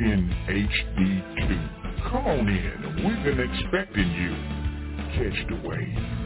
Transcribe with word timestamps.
in 0.00 0.30
HD2. 0.48 2.10
Come 2.10 2.26
on 2.26 2.48
in. 2.48 3.04
We've 3.04 3.24
been 3.24 3.40
expecting 3.40 4.10
you. 4.10 4.34
Catch 5.12 5.48
the 5.48 5.68
wave. 5.68 6.19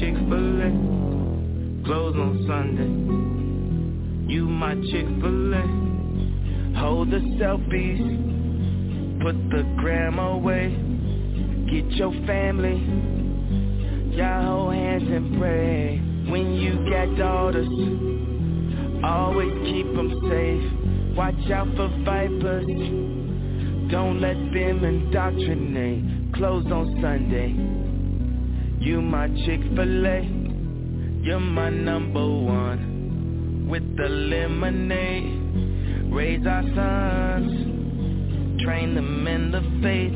Chick 0.00 0.14
fil 0.14 0.60
A, 0.60 0.70
closed 1.84 2.18
on 2.18 2.44
Sunday. 2.48 4.32
You 4.32 4.46
my 4.46 4.74
Chick 4.74 5.06
fil 5.20 5.54
A, 5.54 5.62
hold 6.78 7.10
the 7.10 7.20
selfies, 7.38 9.20
put 9.22 9.36
the 9.50 9.62
gram 9.78 10.18
away, 10.18 10.70
get 11.70 11.90
your 11.92 12.12
family, 12.26 12.76
y'all 14.16 14.42
hold 14.42 14.74
hands 14.74 15.04
and 15.04 15.38
pray. 15.38 15.98
When 16.28 16.54
you 16.54 16.90
got 16.90 17.16
daughters, 17.16 17.68
always 19.04 19.52
keep 19.64 19.86
them 19.94 20.10
safe. 20.28 21.16
Watch 21.16 21.50
out 21.52 21.68
for 21.76 21.88
vipers, 22.04 22.66
don't 23.92 24.20
let 24.20 24.34
them 24.52 24.84
indoctrinate. 24.84 26.34
Closed 26.34 26.72
on 26.72 26.98
Sunday. 27.00 27.73
You 28.84 29.00
my 29.00 29.28
Chick-fil-A, 29.28 30.22
you're 31.22 31.40
my 31.40 31.70
number 31.70 32.20
one. 32.20 33.66
With 33.66 33.96
the 33.96 34.10
lemonade, 34.10 36.12
raise 36.12 36.46
our 36.46 36.62
sons. 36.74 38.60
Train 38.62 38.94
them 38.94 39.26
in 39.26 39.50
the 39.50 39.62
faith 39.82 40.12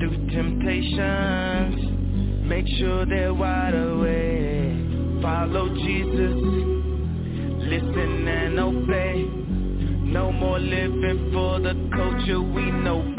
through 0.00 0.26
temptations. 0.34 2.48
Make 2.48 2.66
sure 2.80 3.06
they're 3.06 3.32
wide 3.32 3.76
awake. 3.76 5.22
Follow 5.22 5.68
Jesus, 5.68 6.34
listen 7.62 8.26
and 8.26 8.58
obey. 8.58 9.22
No 10.10 10.32
more 10.32 10.58
living 10.58 11.30
for 11.32 11.60
the 11.60 11.74
culture 11.94 12.42
we 12.42 12.72
know 12.72 13.09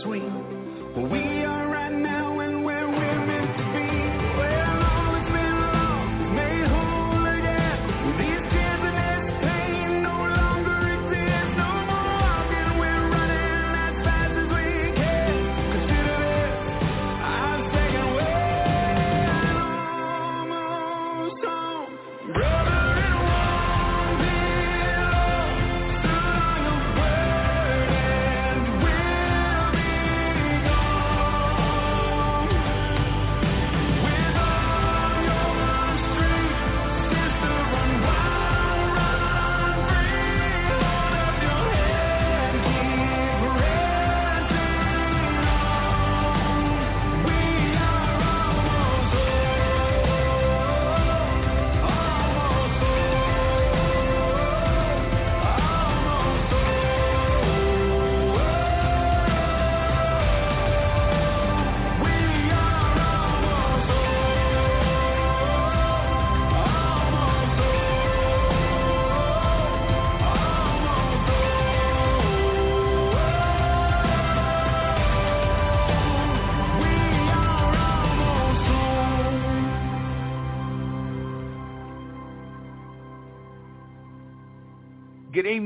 between. 0.00 1.10
We 1.10 1.29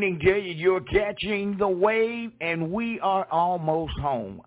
evening 0.04 0.20
you. 0.20 0.34
You're 0.34 0.80
catching 0.80 1.56
the 1.58 1.68
wave, 1.68 2.32
and 2.40 2.70
we 2.70 3.00
are 3.00 3.26
almost 3.30 3.92
home. 4.00 4.42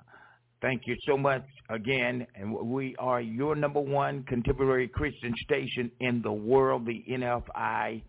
Thank 0.61 0.83
you 0.85 0.95
so 1.07 1.17
much 1.17 1.43
again. 1.69 2.25
And 2.35 2.53
we 2.53 2.95
are 2.97 3.21
your 3.21 3.55
number 3.55 3.79
one 3.79 4.23
contemporary 4.23 4.87
Christian 4.87 5.33
station 5.43 5.91
in 5.99 6.21
the 6.21 6.31
world, 6.31 6.85
the 6.85 7.03
NFI 7.09 8.01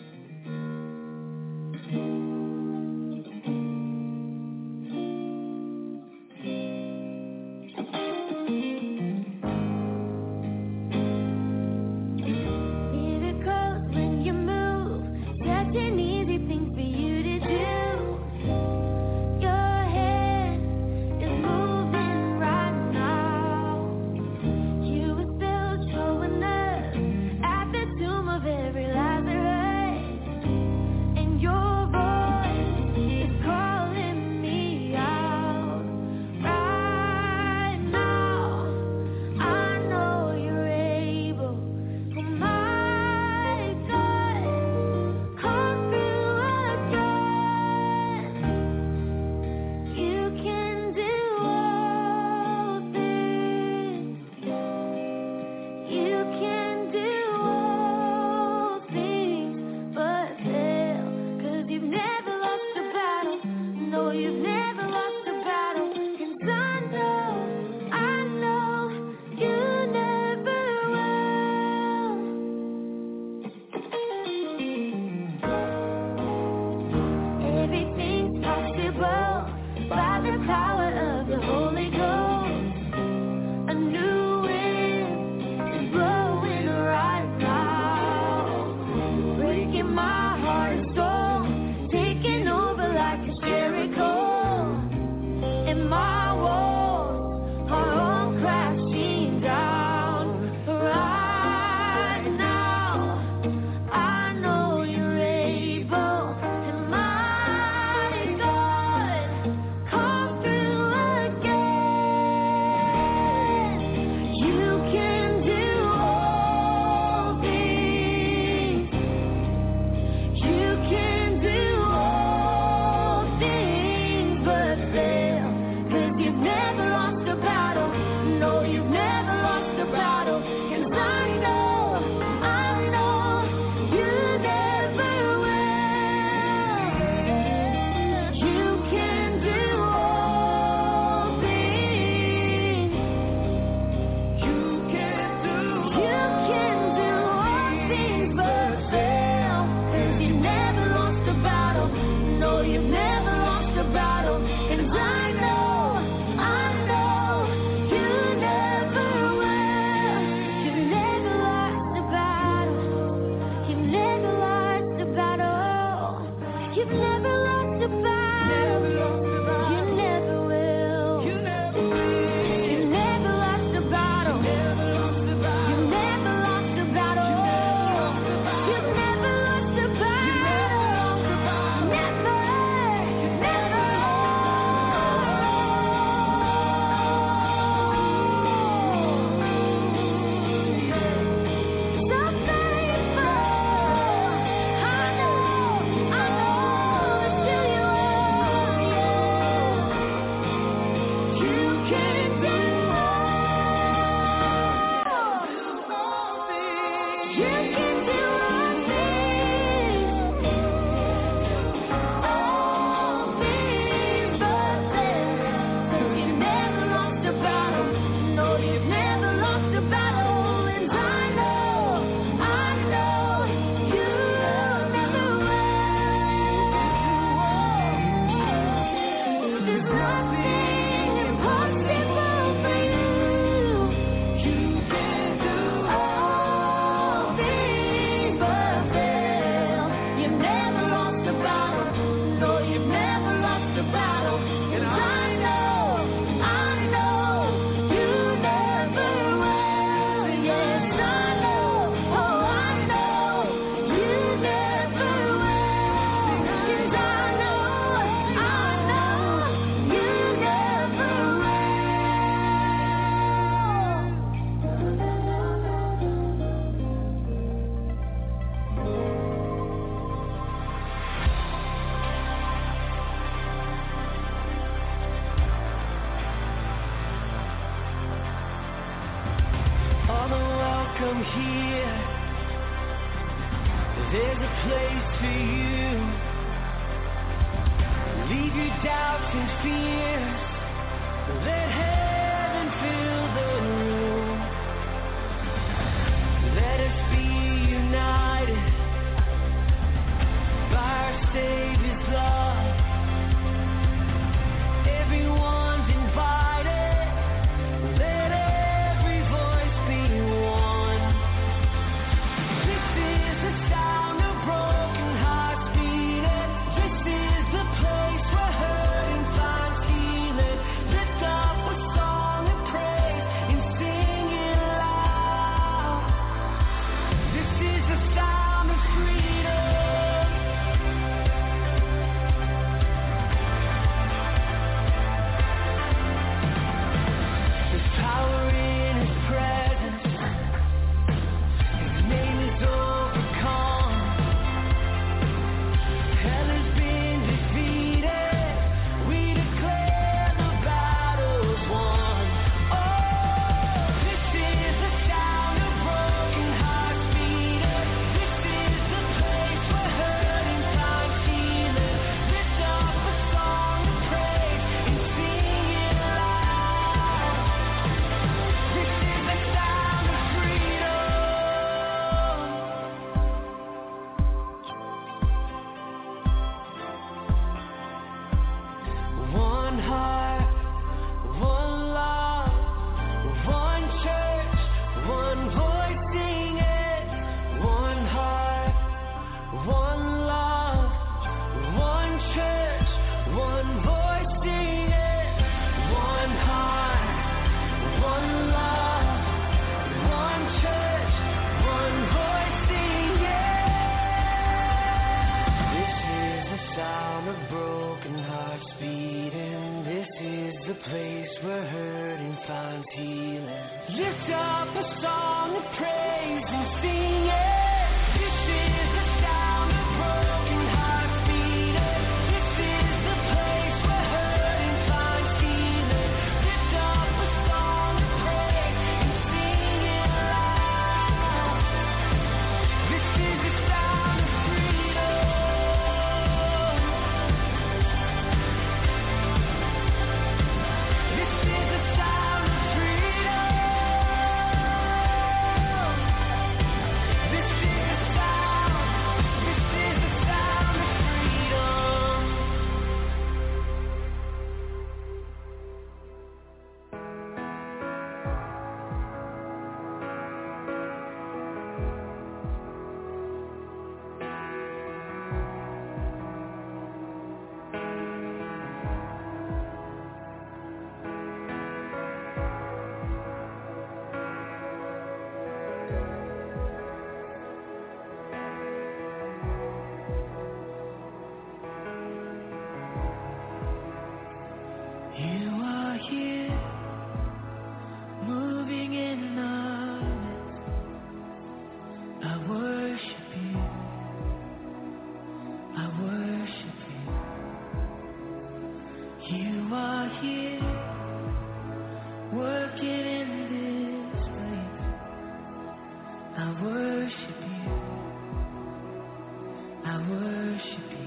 Worship 510.12 511.01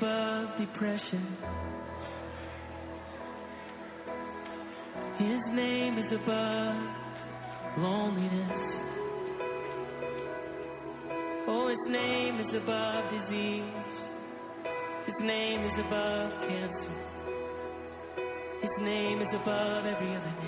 above 0.00 0.48
depression. 0.58 1.36
His 5.18 5.40
name 5.52 5.98
is 5.98 6.10
above 6.12 6.76
loneliness. 7.76 8.52
Oh, 11.48 11.68
his 11.68 11.92
name 11.92 12.40
is 12.40 12.56
above 12.56 13.04
disease. 13.10 13.62
His 15.04 15.16
name 15.20 15.66
is 15.66 15.72
above 15.86 16.30
cancer. 16.48 16.94
His 18.62 18.70
name 18.80 19.20
is 19.20 19.28
above 19.34 19.84
every 19.84 20.16
other 20.16 20.39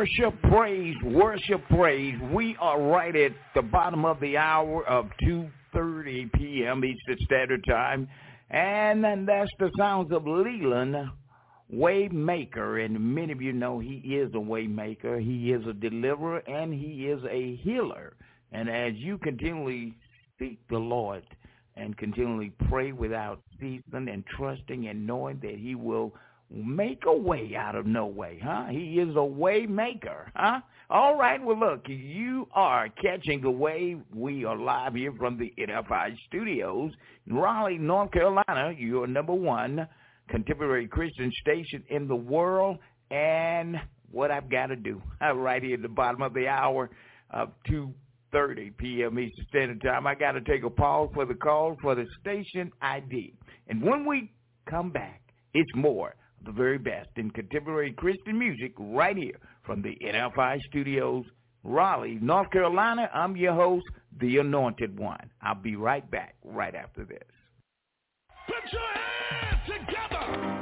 Worship, 0.00 0.40
praise, 0.44 0.96
worship, 1.04 1.60
praise. 1.68 2.18
We 2.32 2.56
are 2.58 2.80
right 2.80 3.14
at 3.14 3.32
the 3.54 3.60
bottom 3.60 4.06
of 4.06 4.18
the 4.20 4.34
hour 4.38 4.82
of 4.86 5.10
2.30 5.22 6.32
p.m. 6.32 6.82
Eastern 6.86 7.18
Standard 7.26 7.62
Time. 7.68 8.08
And 8.48 9.04
then 9.04 9.26
that's 9.26 9.50
the 9.58 9.70
sounds 9.76 10.10
of 10.10 10.22
Leeland 10.22 11.06
Waymaker. 11.70 12.82
And 12.82 12.98
many 13.14 13.30
of 13.30 13.42
you 13.42 13.52
know 13.52 13.78
he 13.78 13.96
is 13.96 14.32
a 14.32 14.38
waymaker. 14.38 15.20
He 15.22 15.52
is 15.52 15.66
a 15.66 15.74
deliverer 15.74 16.38
and 16.48 16.72
he 16.72 17.08
is 17.08 17.22
a 17.30 17.56
healer. 17.56 18.14
And 18.52 18.70
as 18.70 18.94
you 18.94 19.18
continually 19.18 19.92
seek 20.38 20.66
the 20.70 20.78
Lord 20.78 21.24
and 21.76 21.94
continually 21.98 22.54
pray 22.70 22.92
without 22.92 23.42
ceasing 23.60 24.08
and 24.08 24.24
trusting 24.34 24.88
and 24.88 25.06
knowing 25.06 25.40
that 25.42 25.56
he 25.58 25.74
will 25.74 26.14
make 26.50 27.04
a 27.06 27.16
way 27.16 27.54
out 27.56 27.76
of 27.76 27.86
no 27.86 28.06
way, 28.06 28.40
huh? 28.42 28.66
He 28.70 28.98
is 28.98 29.14
a 29.16 29.24
way 29.24 29.66
maker, 29.66 30.30
huh? 30.34 30.60
All 30.88 31.16
right, 31.16 31.40
well, 31.42 31.58
look, 31.58 31.82
you 31.86 32.48
are 32.52 32.88
catching 33.00 33.40
the 33.40 33.50
wave. 33.50 34.00
We 34.12 34.44
are 34.44 34.56
live 34.56 34.94
here 34.94 35.12
from 35.16 35.38
the 35.38 35.52
NFI 35.56 36.16
studios 36.26 36.90
in 37.28 37.36
Raleigh, 37.36 37.78
North 37.78 38.10
Carolina. 38.10 38.74
Your 38.76 39.06
number 39.06 39.32
one 39.32 39.86
contemporary 40.28 40.88
Christian 40.88 41.30
station 41.40 41.84
in 41.90 42.08
the 42.08 42.16
world. 42.16 42.78
And 43.12 43.76
what 44.10 44.32
I've 44.32 44.50
got 44.50 44.66
to 44.66 44.76
do, 44.76 45.00
right 45.34 45.62
here 45.62 45.74
at 45.74 45.82
the 45.82 45.88
bottom 45.88 46.22
of 46.22 46.34
the 46.34 46.48
hour 46.48 46.90
of 47.30 47.50
2.30 47.68 48.76
p.m. 48.76 49.18
Eastern 49.20 49.46
Standard 49.48 49.82
Time, 49.82 50.08
I 50.08 50.16
got 50.16 50.32
to 50.32 50.40
take 50.40 50.64
a 50.64 50.70
pause 50.70 51.10
for 51.14 51.24
the 51.24 51.34
call 51.34 51.76
for 51.80 51.94
the 51.94 52.06
station 52.20 52.72
ID. 52.82 53.34
And 53.68 53.80
when 53.80 54.04
we 54.04 54.32
come 54.68 54.90
back, 54.90 55.22
it's 55.54 55.70
more 55.76 56.14
the 56.44 56.52
very 56.52 56.78
best 56.78 57.08
in 57.16 57.30
contemporary 57.30 57.92
Christian 57.92 58.38
music 58.38 58.72
right 58.78 59.16
here 59.16 59.38
from 59.64 59.82
the 59.82 59.96
NFI 60.02 60.60
studios, 60.68 61.24
Raleigh, 61.62 62.18
North 62.20 62.50
Carolina. 62.50 63.10
I'm 63.12 63.36
your 63.36 63.54
host, 63.54 63.86
The 64.20 64.38
Anointed 64.38 64.98
One. 64.98 65.30
I'll 65.42 65.54
be 65.54 65.76
right 65.76 66.08
back 66.10 66.34
right 66.44 66.74
after 66.74 67.04
this. 67.04 67.18
Put 68.46 68.72
your 68.72 68.82
hands 69.30 69.60
together. 69.66 70.60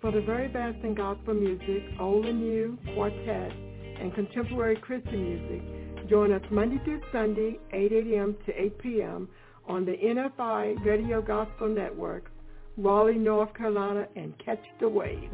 For 0.00 0.10
the 0.10 0.22
very 0.22 0.48
best 0.48 0.78
in 0.82 0.94
gospel 0.94 1.34
music, 1.34 1.84
old 2.00 2.24
and 2.24 2.40
new, 2.40 2.78
quartet, 2.94 3.52
and 4.00 4.14
contemporary 4.14 4.76
Christian 4.76 5.22
music, 5.22 5.79
join 6.10 6.32
us 6.32 6.42
Monday 6.50 6.80
through 6.84 7.00
Sunday, 7.12 7.56
8 7.72 7.92
a.m. 7.92 8.36
to 8.44 8.52
8 8.60 8.78
p.m. 8.78 9.28
on 9.68 9.84
the 9.84 9.92
NFI 9.92 10.84
Radio 10.84 11.22
Gospel 11.22 11.68
Network, 11.68 12.32
Raleigh, 12.76 13.14
North 13.14 13.54
Carolina, 13.54 14.08
and 14.16 14.34
catch 14.44 14.58
the 14.80 14.88
wave. 14.88 15.30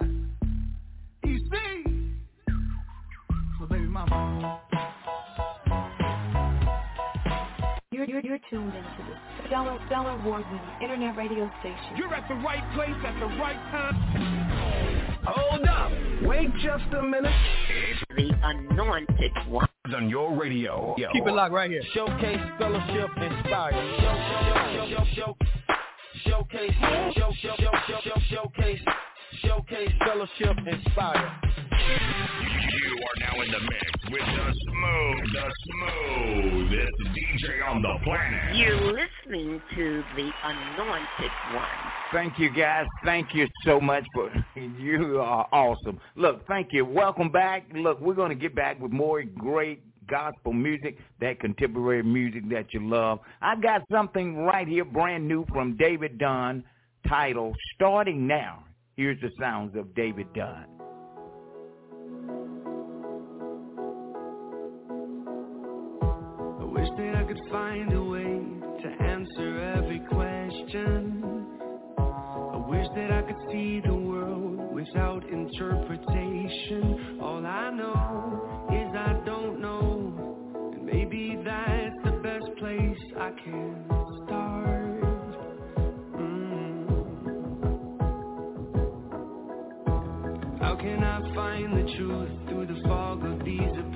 tuned 8.05 8.73
into 8.73 9.03
the 9.09 9.47
stellar, 9.47 9.77
stellar 9.87 10.11
award-winning 10.21 10.81
internet 10.81 11.15
radio 11.15 11.49
station. 11.59 11.97
You're 11.97 12.13
at 12.13 12.27
the 12.27 12.35
right 12.35 12.63
place 12.73 12.95
at 13.05 13.19
the 13.19 13.27
right 13.37 13.59
time. 13.71 13.95
Hold 15.25 15.67
up. 15.67 15.91
Wait 16.23 16.49
just 16.63 16.93
a 16.97 17.03
minute. 17.03 17.31
It's 17.89 18.01
the 18.15 18.31
anointed 18.43 19.31
one. 19.47 19.67
On 19.93 20.09
your 20.09 20.33
radio. 20.35 20.95
Yo. 20.97 21.09
Keep 21.11 21.27
it 21.27 21.31
locked 21.33 21.53
right 21.53 21.69
here. 21.69 21.83
Showcase, 21.93 22.39
fellowship, 22.57 23.09
inspire. 23.17 23.73
Show, 23.73 24.15
show, 24.87 24.87
show, 24.87 25.05
show, 25.15 25.35
showcase, 26.23 26.71
show, 27.13 27.31
show, 27.41 27.55
show, 27.57 27.99
show, 28.03 28.19
showcase, 28.29 28.79
showcase, 29.39 29.91
fellowship, 30.05 30.57
inspire. 30.67 31.39
You 32.71 32.97
are 32.97 33.19
now 33.19 33.41
in 33.41 33.51
the 33.51 33.59
mix 33.59 33.91
with 34.11 34.21
the 34.21 34.53
smooth, 34.67 35.33
the 35.33 35.51
smoothest 35.63 36.93
DJ 37.15 37.67
on 37.67 37.81
the 37.81 37.95
planet. 38.03 38.55
You're 38.55 38.75
listening 38.75 39.61
to 39.75 40.03
the 40.15 40.29
Anointed 40.43 41.31
One. 41.53 41.65
Thank 42.11 42.37
you, 42.39 42.53
guys. 42.53 42.85
Thank 43.05 43.33
you 43.33 43.47
so 43.65 43.79
much 43.79 44.05
for 44.13 44.31
you 44.55 45.19
are 45.21 45.47
awesome. 45.51 45.99
Look, 46.15 46.45
thank 46.47 46.73
you. 46.73 46.85
Welcome 46.85 47.31
back. 47.31 47.65
Look, 47.73 48.01
we're 48.01 48.13
going 48.13 48.29
to 48.29 48.35
get 48.35 48.55
back 48.55 48.79
with 48.79 48.91
more 48.91 49.23
great 49.23 49.81
gospel 50.07 50.51
music, 50.51 50.97
that 51.21 51.39
contemporary 51.39 52.03
music 52.03 52.49
that 52.49 52.73
you 52.73 52.87
love. 52.87 53.19
I've 53.41 53.61
got 53.61 53.81
something 53.89 54.37
right 54.37 54.67
here, 54.67 54.83
brand 54.83 55.25
new 55.25 55.45
from 55.53 55.77
David 55.77 56.17
Dunn, 56.17 56.63
titled 57.07 57.55
"Starting 57.75 58.27
Now." 58.27 58.65
Here's 59.01 59.19
the 59.19 59.31
sounds 59.39 59.75
of 59.75 59.95
David 59.95 60.31
Dunn. 60.35 60.67
I 66.59 66.65
wish 66.65 66.87
that 66.97 67.15
I 67.15 67.23
could 67.23 67.41
find 67.49 67.91
a 67.93 68.03
way 68.03 68.45
to 68.83 69.03
answer 69.03 69.73
every 69.75 70.01
question. 70.01 71.47
I 71.97 72.57
wish 72.69 72.85
that 72.95 73.11
I 73.11 73.23
could 73.23 73.41
see 73.51 73.81
the 73.83 73.95
world 73.95 74.71
without 74.71 75.27
interpretation. 75.27 77.17
All 77.23 77.43
I 77.43 77.71
know 77.71 78.67
is 78.71 78.95
I 78.95 79.19
don't 79.25 79.59
know. 79.59 80.73
And 80.75 80.85
maybe 80.85 81.39
that's 81.43 81.95
the 82.03 82.19
best 82.21 82.55
place 82.59 82.99
I 83.17 83.31
can 83.43 83.90
truth 91.97 92.29
through 92.47 92.65
the 92.67 92.87
fog 92.87 93.23
of 93.25 93.43
these 93.43 93.90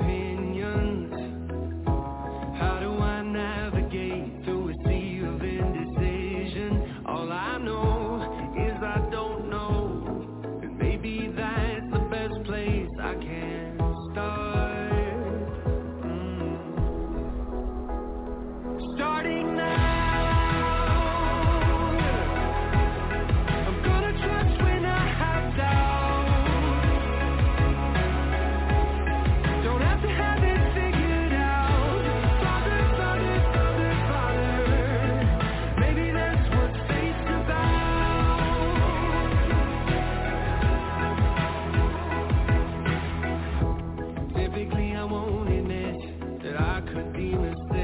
I 45.05 46.41
that 46.41 46.59
I 46.59 46.81
could 46.81 47.13
be 47.13 47.35
mistaken. 47.35 47.74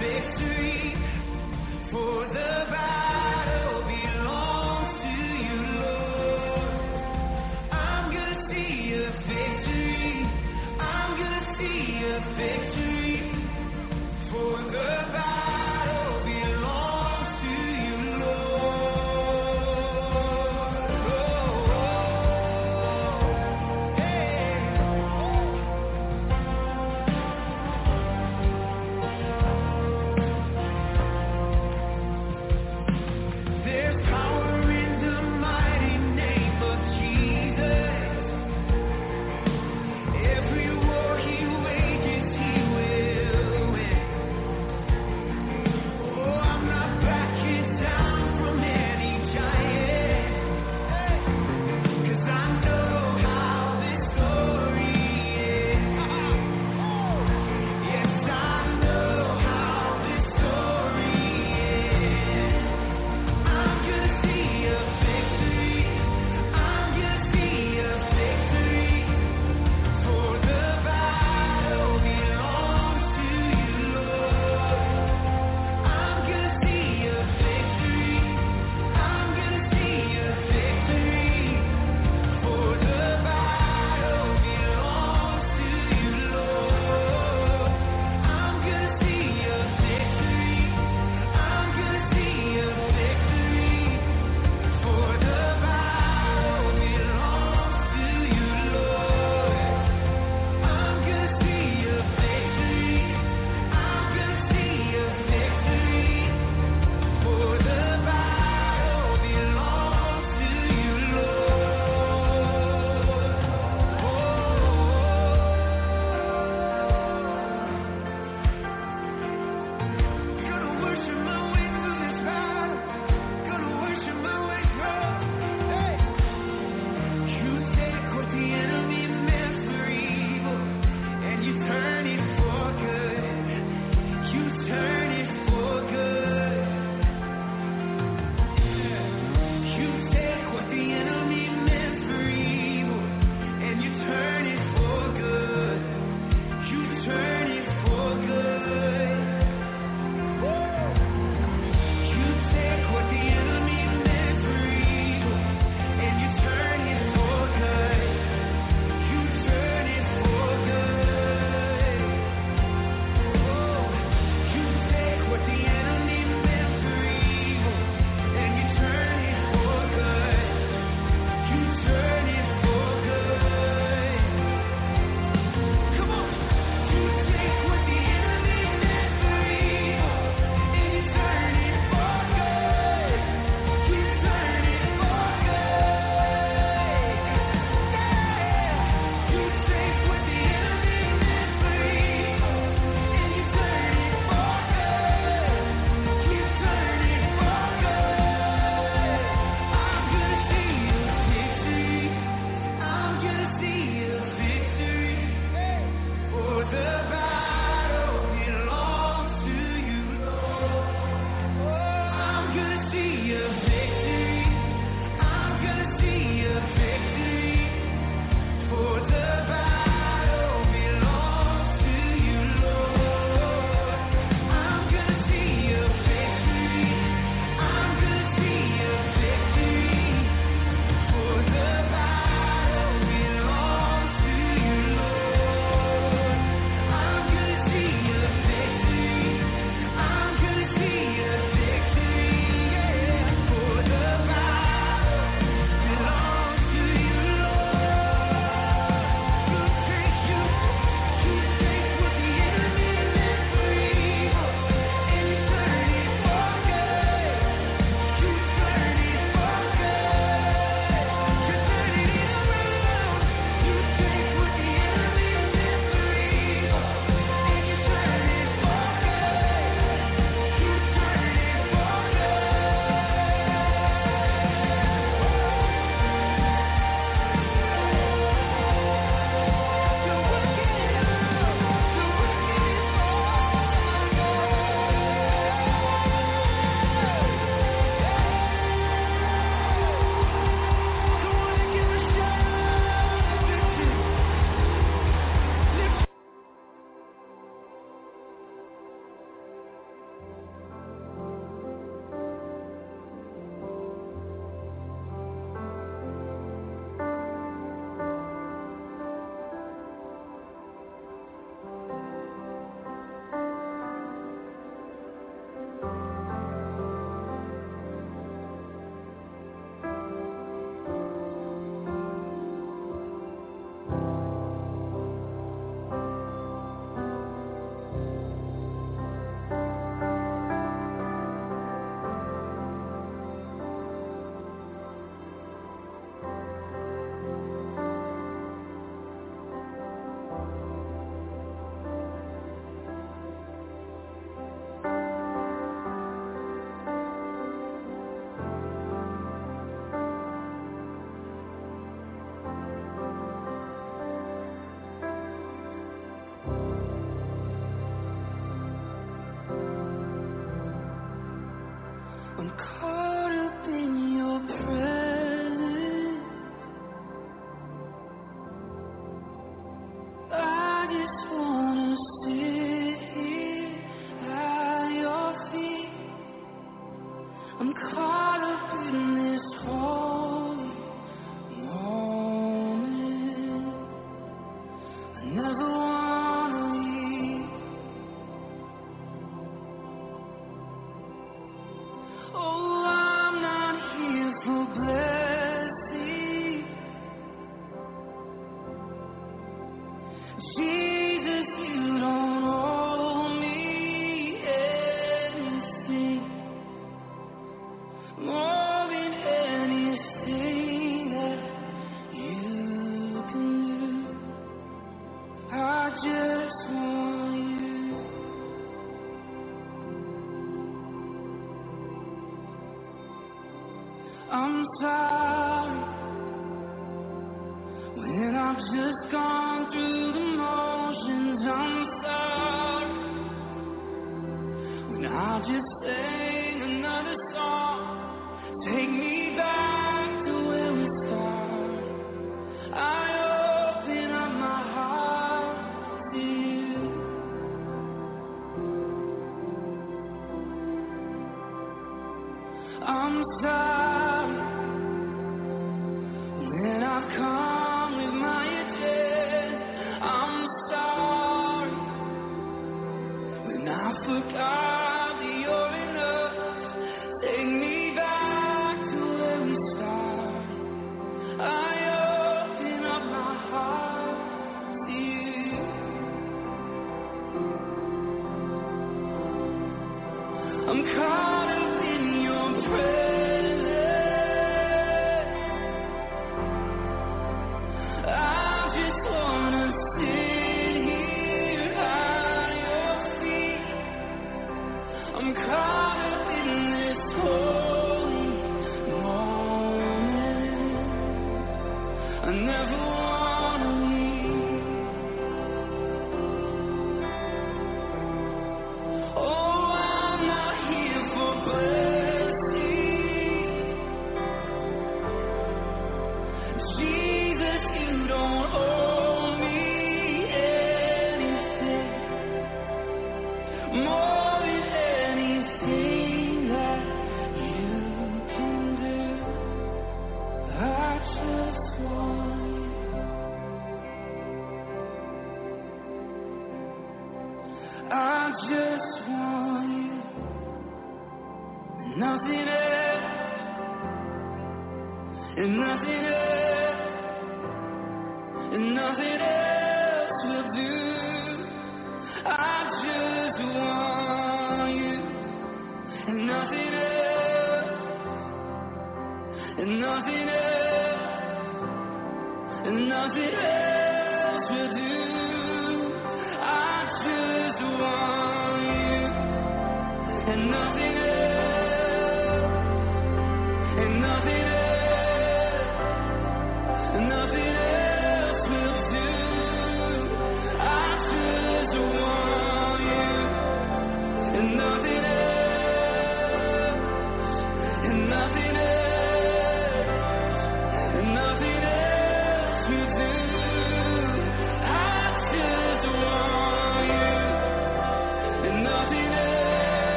See 0.00 0.49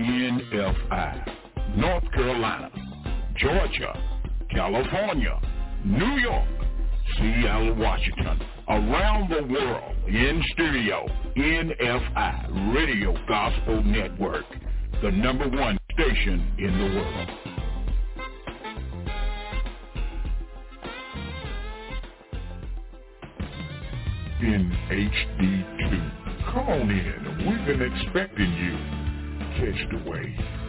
NFI, 0.00 1.76
North 1.76 2.04
Carolina, 2.12 2.70
Georgia, 3.36 3.92
California, 4.50 5.40
New 5.84 6.18
York, 6.18 6.48
Seattle, 7.16 7.74
Washington, 7.74 8.40
around 8.68 9.30
the 9.30 9.42
world, 9.52 9.96
in 10.08 10.42
studio, 10.52 11.06
NFI, 11.36 12.74
Radio 12.74 13.14
Gospel 13.26 13.82
Network, 13.82 14.44
the 15.02 15.10
number 15.10 15.48
one 15.48 15.78
station 15.92 16.52
in 16.58 16.78
the 16.78 17.00
world. 17.00 17.53
In 24.40 24.70
HD2. 24.90 26.52
Come 26.52 26.68
on 26.68 26.90
in. 26.90 27.46
We've 27.46 27.66
been 27.66 27.82
expecting 27.82 28.52
you. 28.52 28.76
Catch 29.58 29.90
the 29.90 30.10
wave. 30.10 30.63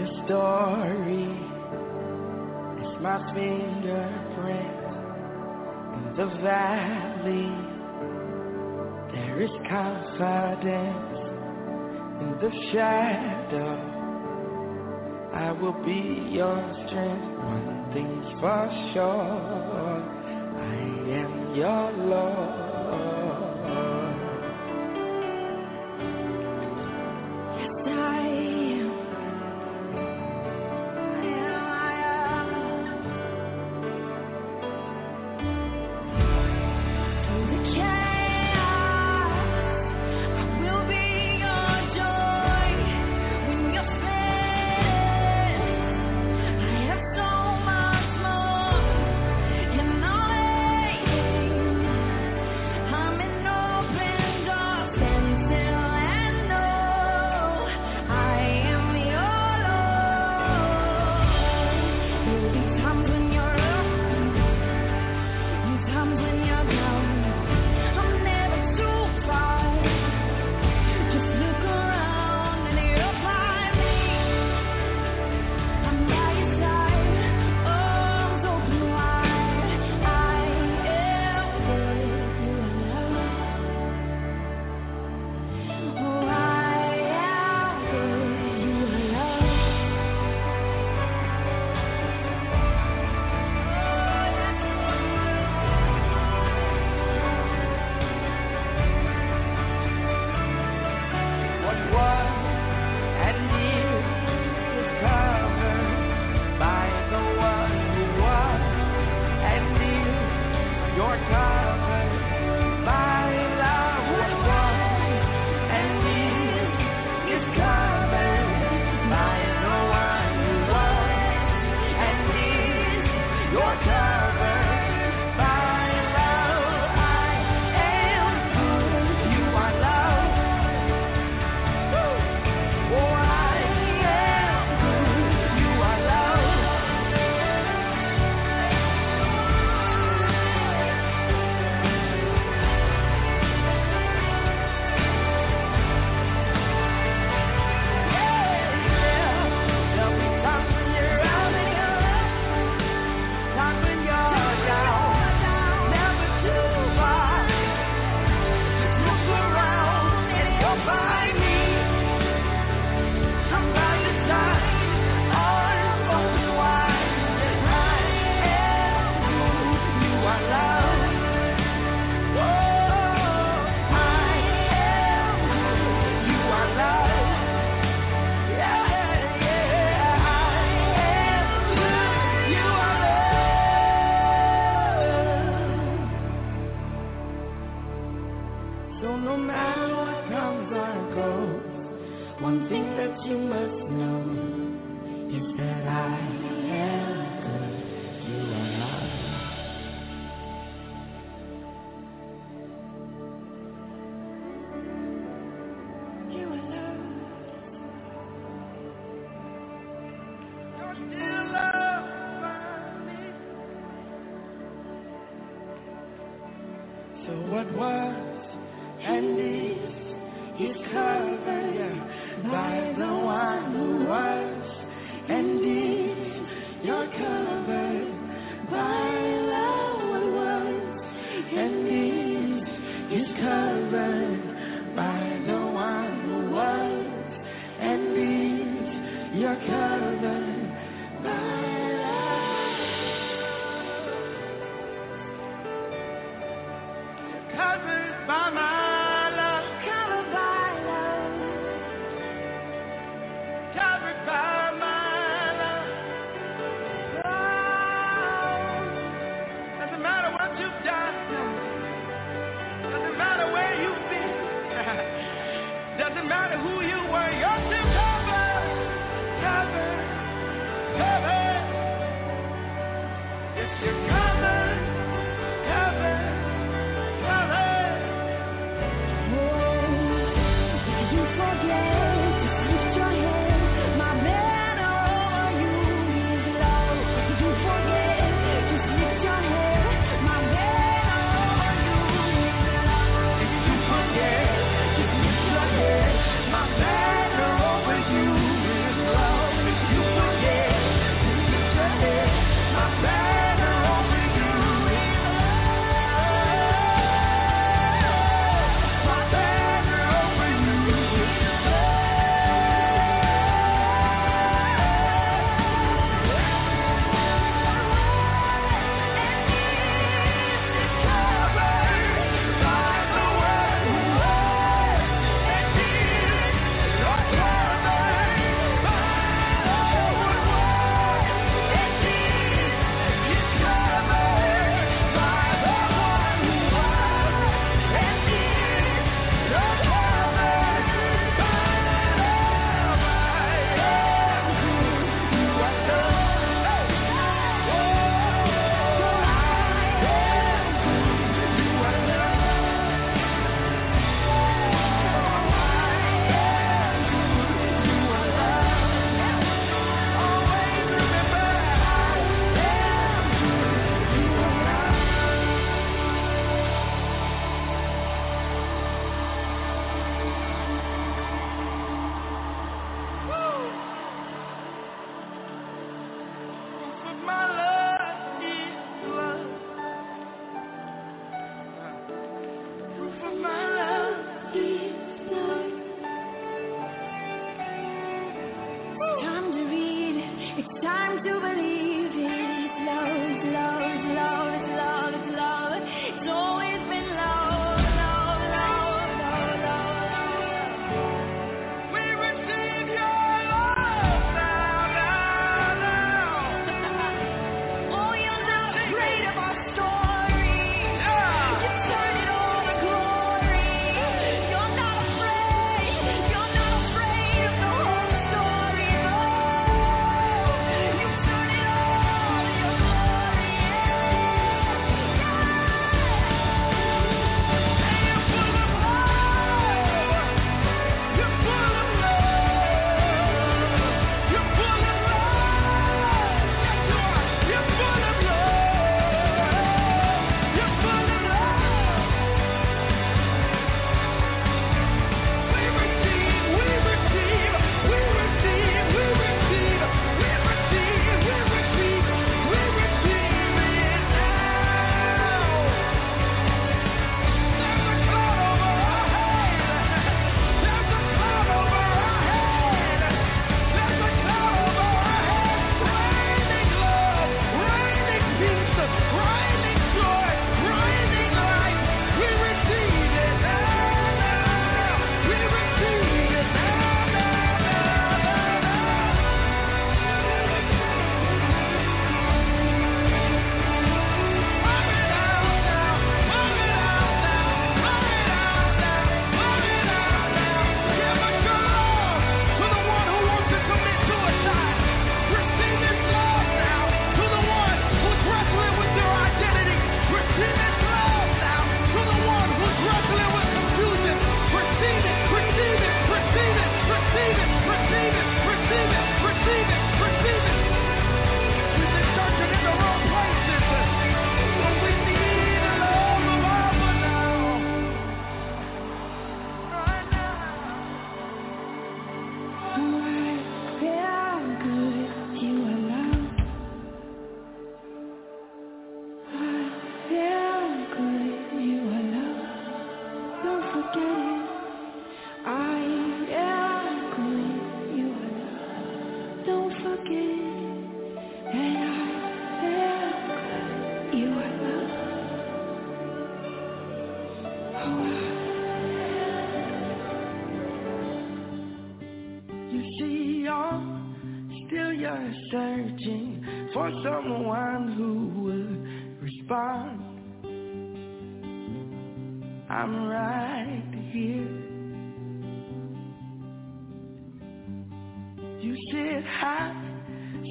your 0.00 0.24
story. 0.24 1.28
is 2.80 2.94
my 3.02 3.18
fingerprint 3.34 4.80
in 5.96 6.04
the 6.16 6.26
valley. 6.40 7.50
There 9.12 9.42
is 9.42 9.50
confidence 9.68 11.18
in 12.20 12.30
the 12.40 12.50
shadow. 12.72 13.76
I 15.34 15.52
will 15.52 15.78
be 15.84 16.00
your 16.32 16.60
strength. 16.86 17.38
One 17.38 17.90
thing's 17.92 18.40
for 18.40 18.64
sure, 18.92 20.00
I 20.56 20.76
am 21.20 21.54
your 21.54 21.92
Lord. 22.08 22.59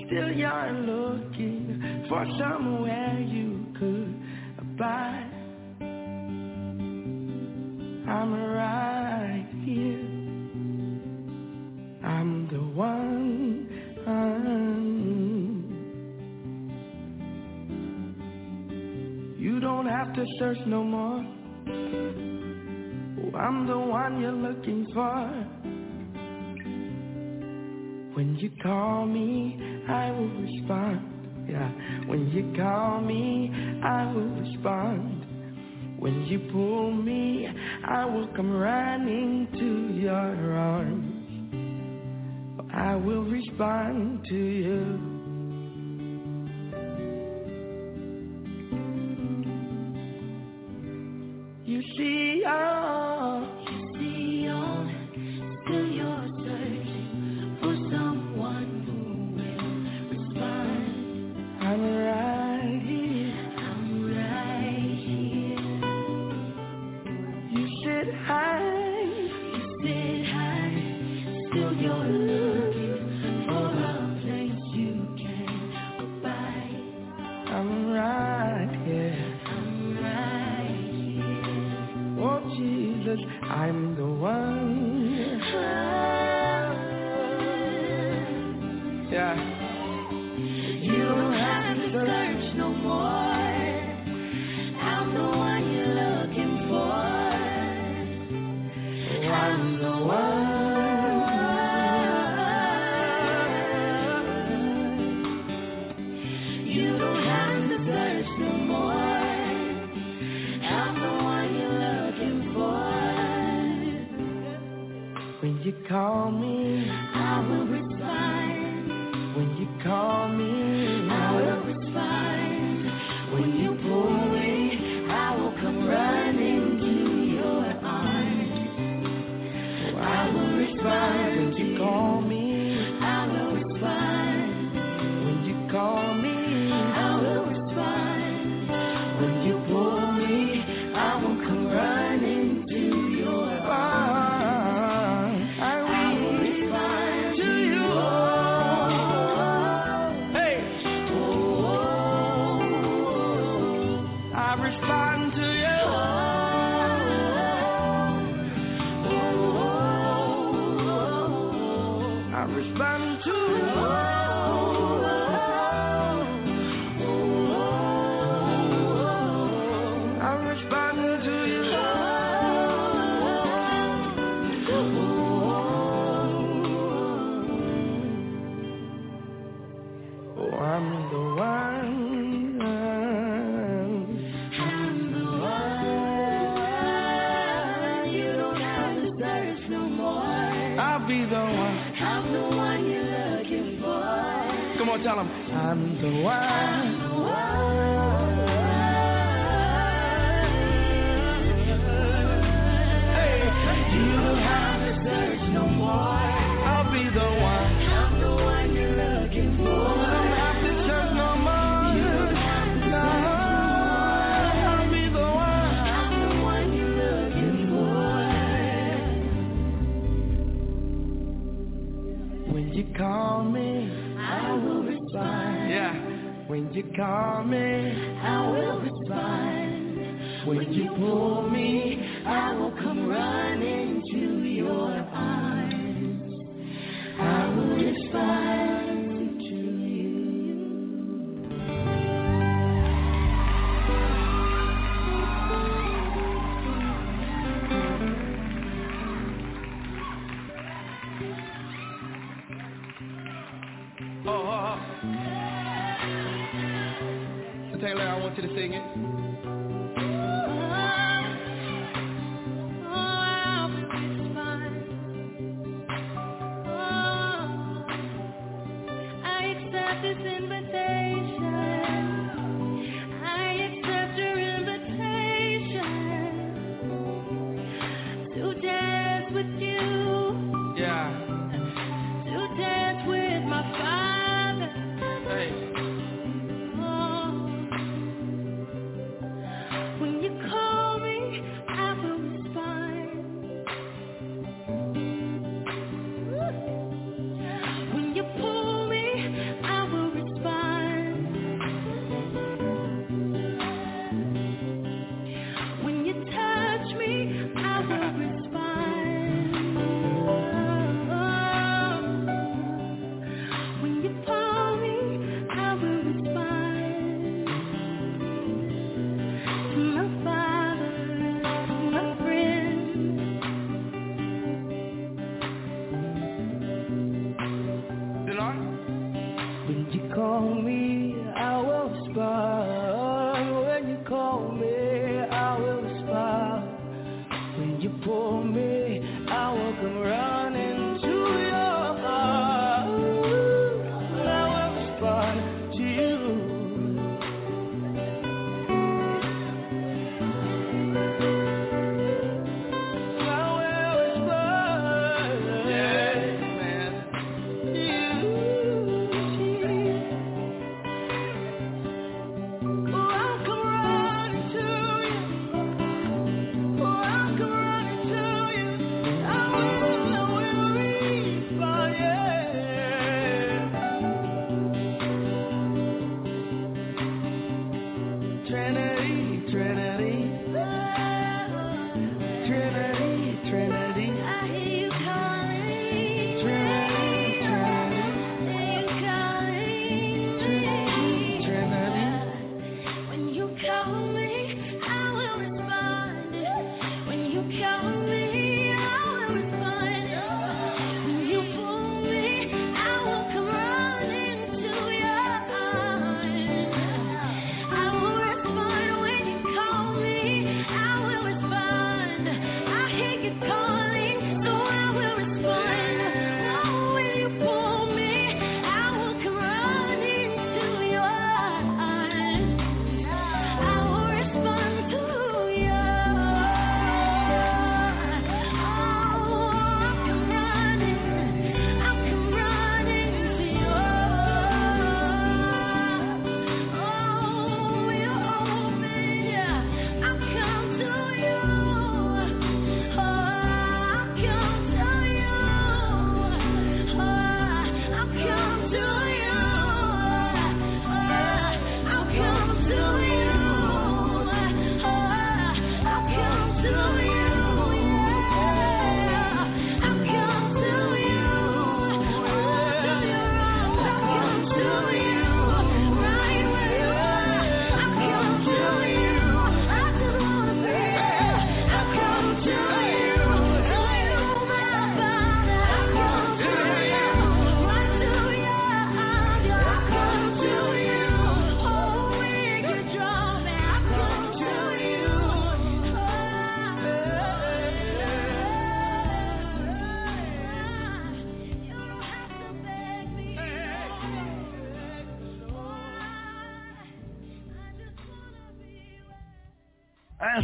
Still 0.10 0.32
you're 0.32 0.72
looking 0.72 2.06
for 2.10 2.26
somewhere 2.40 3.20
you 3.20 3.64
could 3.78 4.20
abide. 4.58 5.30
I'm 8.10 8.34
right 8.34 9.48
here. 9.64 10.00
I'm 12.04 12.48
the 12.48 12.58
one. 12.58 13.30
You 19.38 19.60
don't 19.60 19.86
have 19.86 20.14
to 20.16 20.26
search 20.40 20.58
no 20.66 20.84
more. 20.84 21.20
I'm 23.40 23.68
the 23.68 23.78
one 23.78 24.20
you're 24.22 24.32
looking 24.32 24.88
for. 24.92 25.59
When 28.20 28.36
you 28.36 28.52
call 28.62 29.06
me, 29.06 29.58
I 29.88 30.12
will 30.12 30.28
respond. 30.28 31.48
Yeah. 31.48 31.72
When 32.06 32.30
you 32.32 32.54
call 32.54 33.00
me, 33.00 33.50
I 33.82 34.12
will 34.12 34.28
respond. 34.42 35.26
When 35.98 36.26
you 36.26 36.40
pull 36.52 36.92
me, 36.92 37.48
I 37.88 38.04
will 38.04 38.28
come 38.36 38.52
running 38.52 39.48
to 39.54 39.98
your 39.98 40.52
arms. 40.54 41.16
I 42.74 42.98
will 42.98 43.24
respond 43.24 44.26
to 44.28 44.36
you. 44.36 45.00
You 51.64 51.82
see 51.96 52.29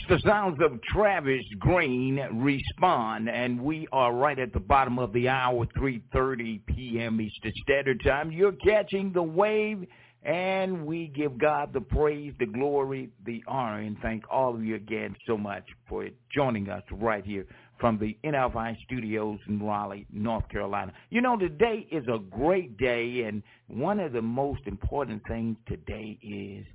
the 0.09 0.19
sounds 0.25 0.57
of 0.61 0.79
Travis 0.83 1.43
Greene 1.57 2.19
respond, 2.33 3.29
and 3.29 3.61
we 3.61 3.87
are 3.91 4.13
right 4.13 4.37
at 4.37 4.53
the 4.53 4.59
bottom 4.59 4.99
of 4.99 5.11
the 5.13 5.29
hour, 5.29 5.65
3.30 5.77 6.61
p.m. 6.67 7.19
Eastern 7.19 7.51
Standard 7.63 8.03
Time. 8.03 8.31
You're 8.31 8.51
catching 8.51 9.11
the 9.13 9.23
wave, 9.23 9.87
and 10.23 10.85
we 10.85 11.07
give 11.07 11.37
God 11.37 11.73
the 11.73 11.81
praise, 11.81 12.33
the 12.39 12.45
glory, 12.45 13.09
the 13.25 13.43
honor, 13.47 13.79
and 13.79 13.97
thank 14.01 14.23
all 14.29 14.53
of 14.53 14.63
you 14.63 14.75
again 14.75 15.15
so 15.25 15.37
much 15.37 15.63
for 15.87 16.07
joining 16.33 16.69
us 16.69 16.83
right 16.91 17.25
here 17.25 17.45
from 17.79 17.97
the 17.97 18.17
NFI 18.23 18.77
studios 18.85 19.39
in 19.47 19.61
Raleigh, 19.61 20.05
North 20.11 20.47
Carolina. 20.49 20.93
You 21.09 21.21
know, 21.21 21.37
today 21.37 21.87
is 21.91 22.03
a 22.07 22.19
great 22.19 22.77
day, 22.77 23.23
and 23.27 23.41
one 23.67 23.99
of 23.99 24.13
the 24.13 24.21
most 24.21 24.61
important 24.67 25.23
things 25.27 25.57
today 25.67 26.17
is 26.21 26.65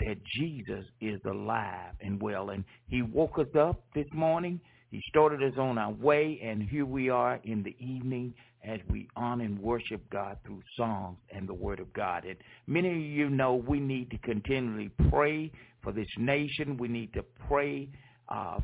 that 0.00 0.16
Jesus 0.38 0.84
is 1.00 1.20
alive 1.24 1.94
and 2.00 2.20
well. 2.20 2.50
And 2.50 2.64
he 2.88 3.02
woke 3.02 3.38
us 3.38 3.54
up 3.58 3.82
this 3.94 4.06
morning. 4.12 4.60
He 4.90 5.00
started 5.08 5.42
us 5.42 5.56
on 5.58 5.78
our 5.78 5.92
way, 5.92 6.40
and 6.42 6.62
here 6.62 6.84
we 6.84 7.10
are 7.10 7.38
in 7.44 7.62
the 7.62 7.76
evening 7.78 8.34
as 8.64 8.80
we 8.90 9.08
honor 9.16 9.44
and 9.44 9.58
worship 9.58 10.02
God 10.10 10.36
through 10.44 10.62
songs 10.76 11.16
and 11.30 11.48
the 11.48 11.54
Word 11.54 11.80
of 11.80 11.92
God. 11.92 12.24
And 12.24 12.36
many 12.66 12.90
of 12.90 12.96
you 12.96 13.30
know 13.30 13.54
we 13.54 13.80
need 13.80 14.10
to 14.10 14.18
continually 14.18 14.90
pray 15.10 15.52
for 15.82 15.92
this 15.92 16.08
nation. 16.18 16.76
We 16.76 16.88
need 16.88 17.12
to 17.14 17.24
pray 17.48 17.88
uh, 18.28 18.58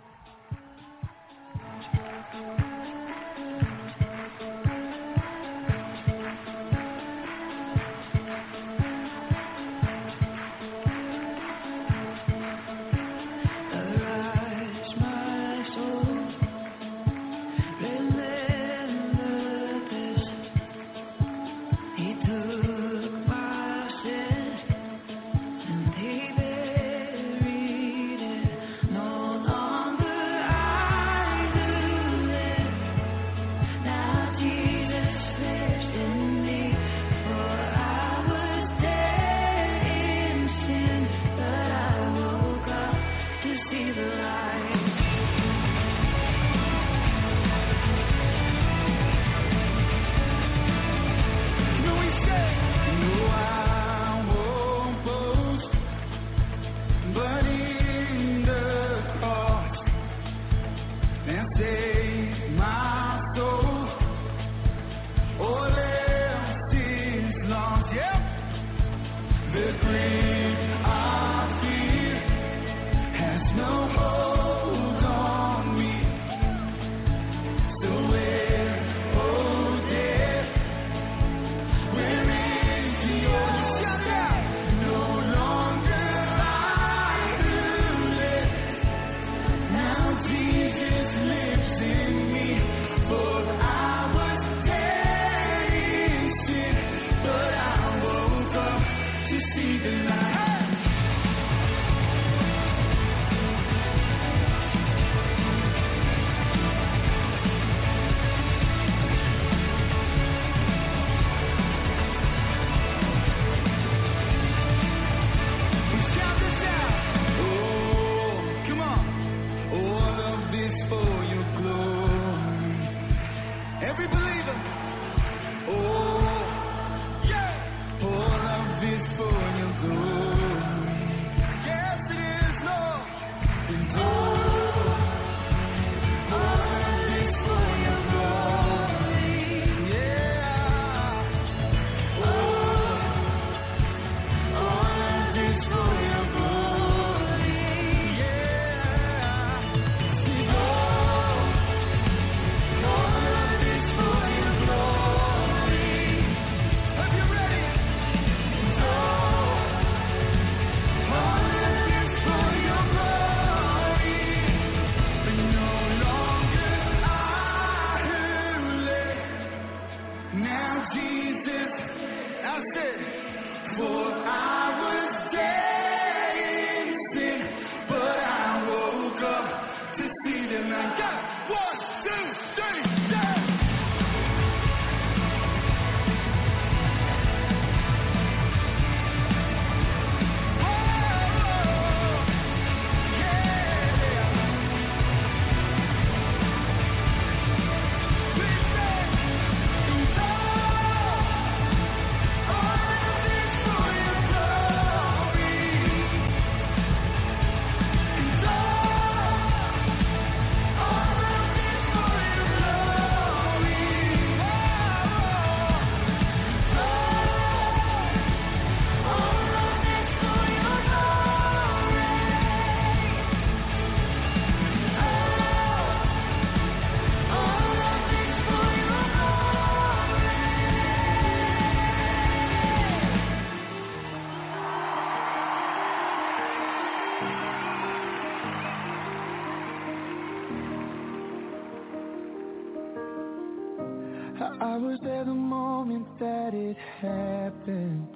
It 246.73 246.79
happened. 247.03 248.09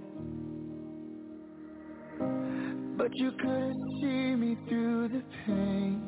But 2.96 3.10
you 3.14 3.30
couldn't 3.32 3.84
see 4.00 4.34
me 4.34 4.56
through 4.68 5.08
the 5.08 5.22
pain. 5.44 6.02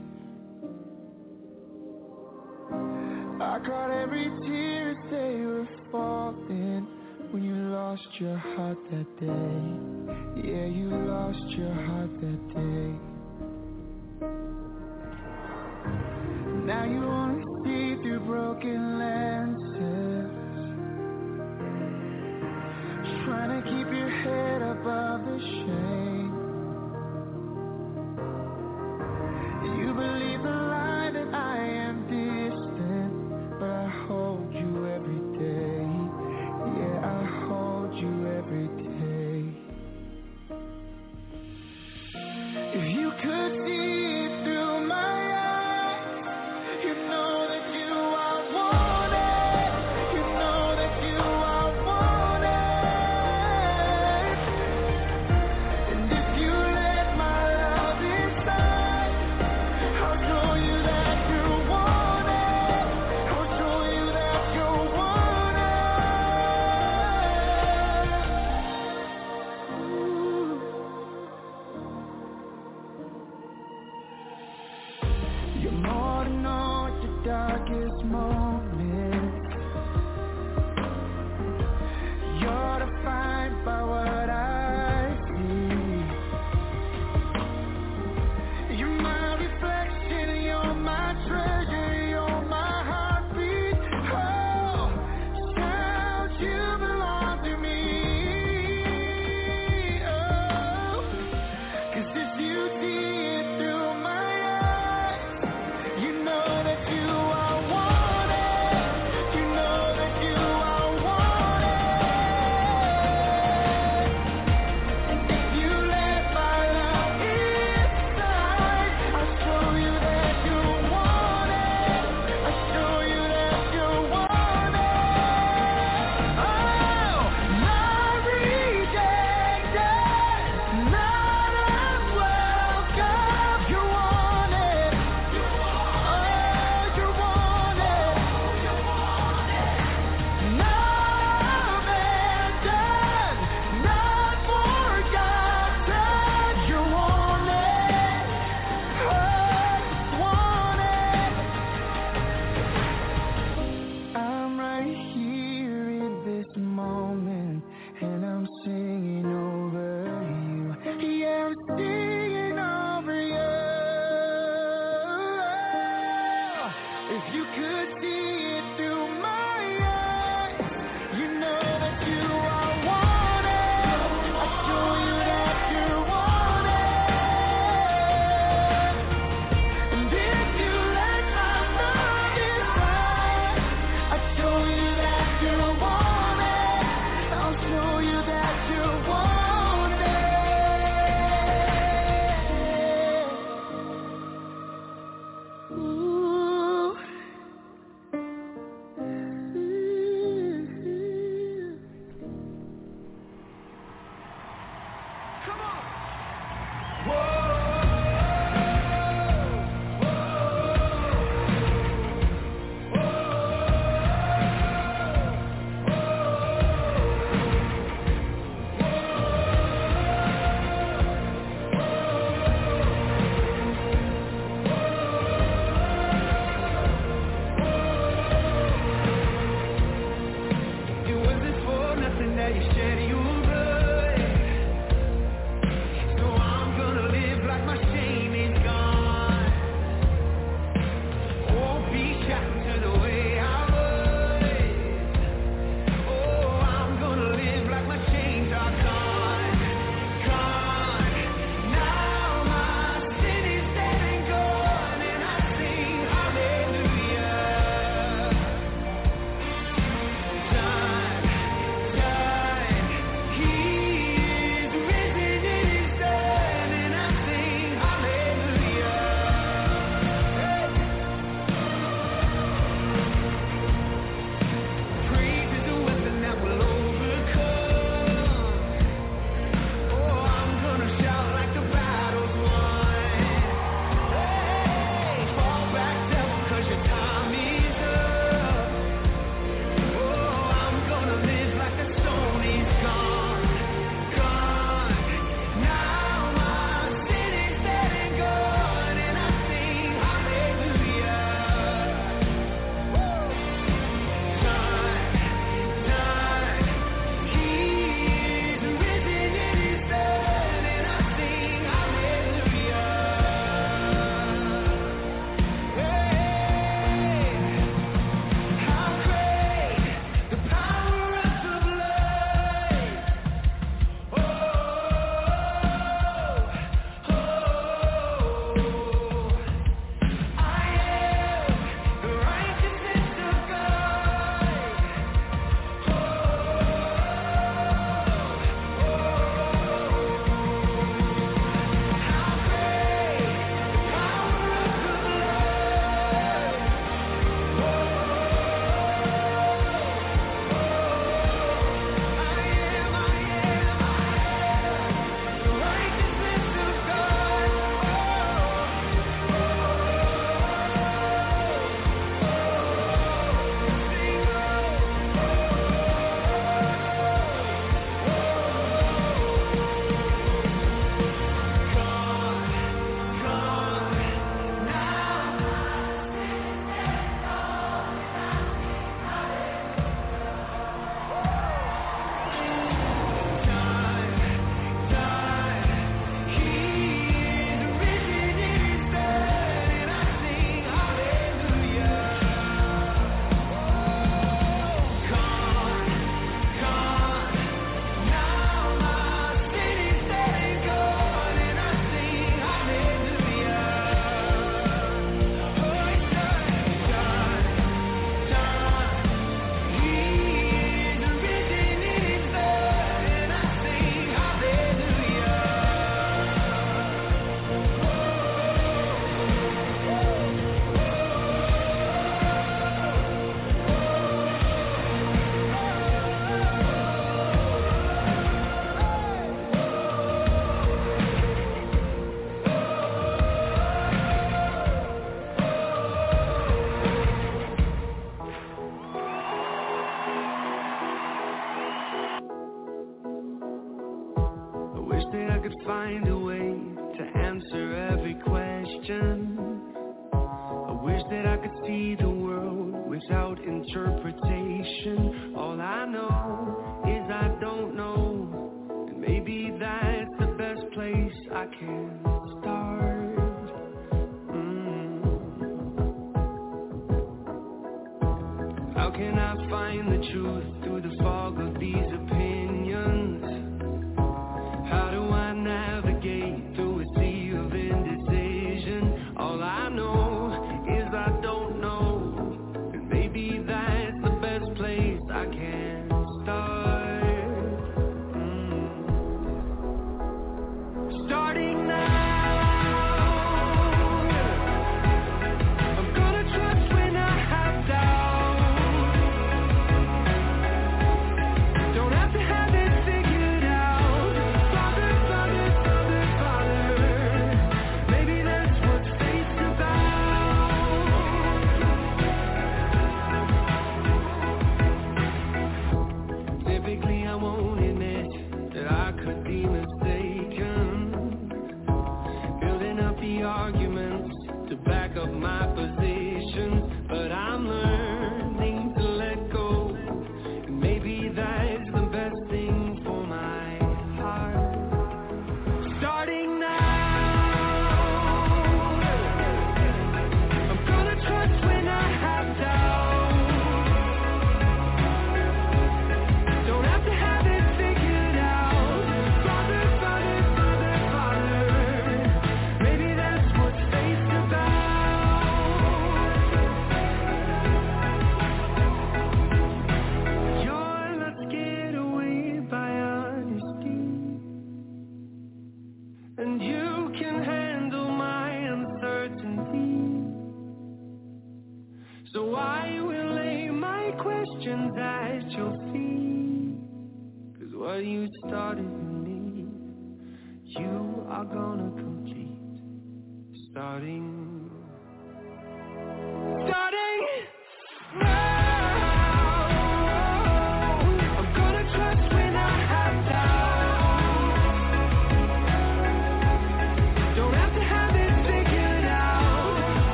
I 3.41 3.59
caught 3.67 3.91
every 3.91 4.31
tear 4.47 4.91
as 4.93 4.97
they 5.11 5.45
were 5.45 5.69
falling 5.93 6.87
when 7.31 7.43
you 7.43 7.55
lost 7.55 8.09
your 8.19 8.39
heart 8.39 8.79
that 8.93 9.21
day. 9.21 10.49
Yeah, 10.49 10.67
you 10.67 10.89
lost 10.89 11.51
your 11.51 11.75
heart 11.75 12.11
that 12.23 12.49
day. 12.55 12.95
Now 16.65 16.85
you 16.85 17.05
only 17.05 17.45
see 17.65 18.03
through 18.03 18.21
broken 18.21 18.99
lenses. 18.99 19.68
Trying 23.29 23.63
to 23.63 23.69
keep 23.69 23.89
your 23.93 24.09
head 24.09 24.63
above 24.63 25.21
the 25.27 25.39
shame. 25.39 26.33
You 29.79 29.93
believe 29.93 30.43
the 30.43 30.49
lie 30.49 31.11
that 31.13 31.35
I 31.35 31.59
am 31.59 31.97
distant, 32.09 33.13
but 33.61 33.69
I 33.69 33.87
hold 34.07 34.51
you 34.55 34.87
every 34.97 35.21
day. 35.39 35.85
Yeah, 36.79 37.05
I 37.05 37.23
hold 37.45 37.93
you 38.01 38.15
every 38.39 38.69
day. 38.81 39.45
If 42.79 42.85
you 42.97 43.13
could 43.23 43.53
see 43.67 43.78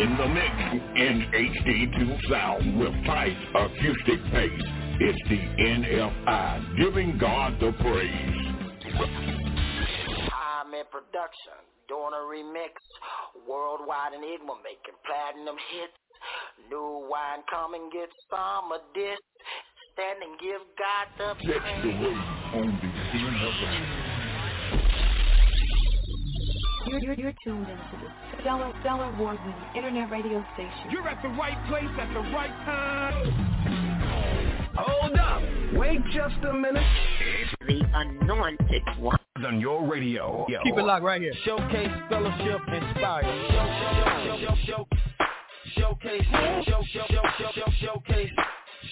In 0.00 0.16
the 0.16 0.28
mix 0.28 0.54
in 0.96 1.28
HD2 1.28 2.30
sound 2.30 2.80
with 2.80 2.94
tight 3.04 3.36
acoustic 3.54 4.32
bass. 4.32 4.62
It's 4.98 5.18
the 5.28 5.36
NFI 5.36 6.78
giving 6.78 7.18
God 7.18 7.60
the 7.60 7.72
praise. 7.72 8.48
I'm 10.32 10.72
in 10.72 10.88
production, 10.90 11.60
doing 11.86 12.16
a 12.16 12.24
remix. 12.24 12.80
Worldwide 13.46 14.14
Enigma 14.16 14.56
making 14.64 14.96
platinum 15.04 15.56
hits. 15.68 15.92
New 16.70 17.06
wine, 17.10 17.44
come 17.50 17.74
and 17.74 17.92
get 17.92 18.08
some 18.30 18.72
of 18.72 18.80
this. 18.94 19.20
Stand 19.92 20.22
and 20.24 20.40
give 20.40 20.64
God 20.80 21.08
the 21.18 21.52
Catch 21.52 21.82
the 21.82 21.88
wave 21.88 22.16
on 22.56 22.72
the 22.80 23.18
NFI. 23.20 24.29
Tuned 27.44 27.68
into 27.68 28.04
the 28.04 28.40
Stellar, 28.40 28.72
Stellar 28.80 29.04
Award-winning 29.14 29.54
internet 29.74 30.10
radio 30.10 30.44
station. 30.54 30.90
You're 30.90 31.08
at 31.08 31.22
the 31.22 31.28
right 31.30 31.56
place 31.68 31.88
at 31.98 32.12
the 32.12 32.20
right 32.34 32.50
time. 32.66 33.14
Hold 34.76 35.18
up. 35.18 35.42
Wait 35.74 36.04
just 36.12 36.36
a 36.44 36.52
minute. 36.52 36.84
The 37.66 37.82
anointed 37.94 38.82
one. 38.98 39.16
On 39.42 39.58
your 39.58 39.86
radio. 39.86 40.44
Keep 40.64 40.76
it 40.76 40.84
locked 40.84 41.02
right 41.02 41.22
here. 41.22 41.32
Showcase, 41.46 41.88
fellowship, 42.10 42.60
inspire. 42.68 43.22
Show, 43.22 43.66
show, 43.80 44.56
show, 44.66 44.66
show, 44.66 44.66
show, 44.66 44.86
showcase, 45.76 46.26
show, 46.30 46.62
show, 46.66 46.82
show, 46.92 47.22
show, 47.38 47.50
show, 47.54 47.70
showcase, 47.80 48.30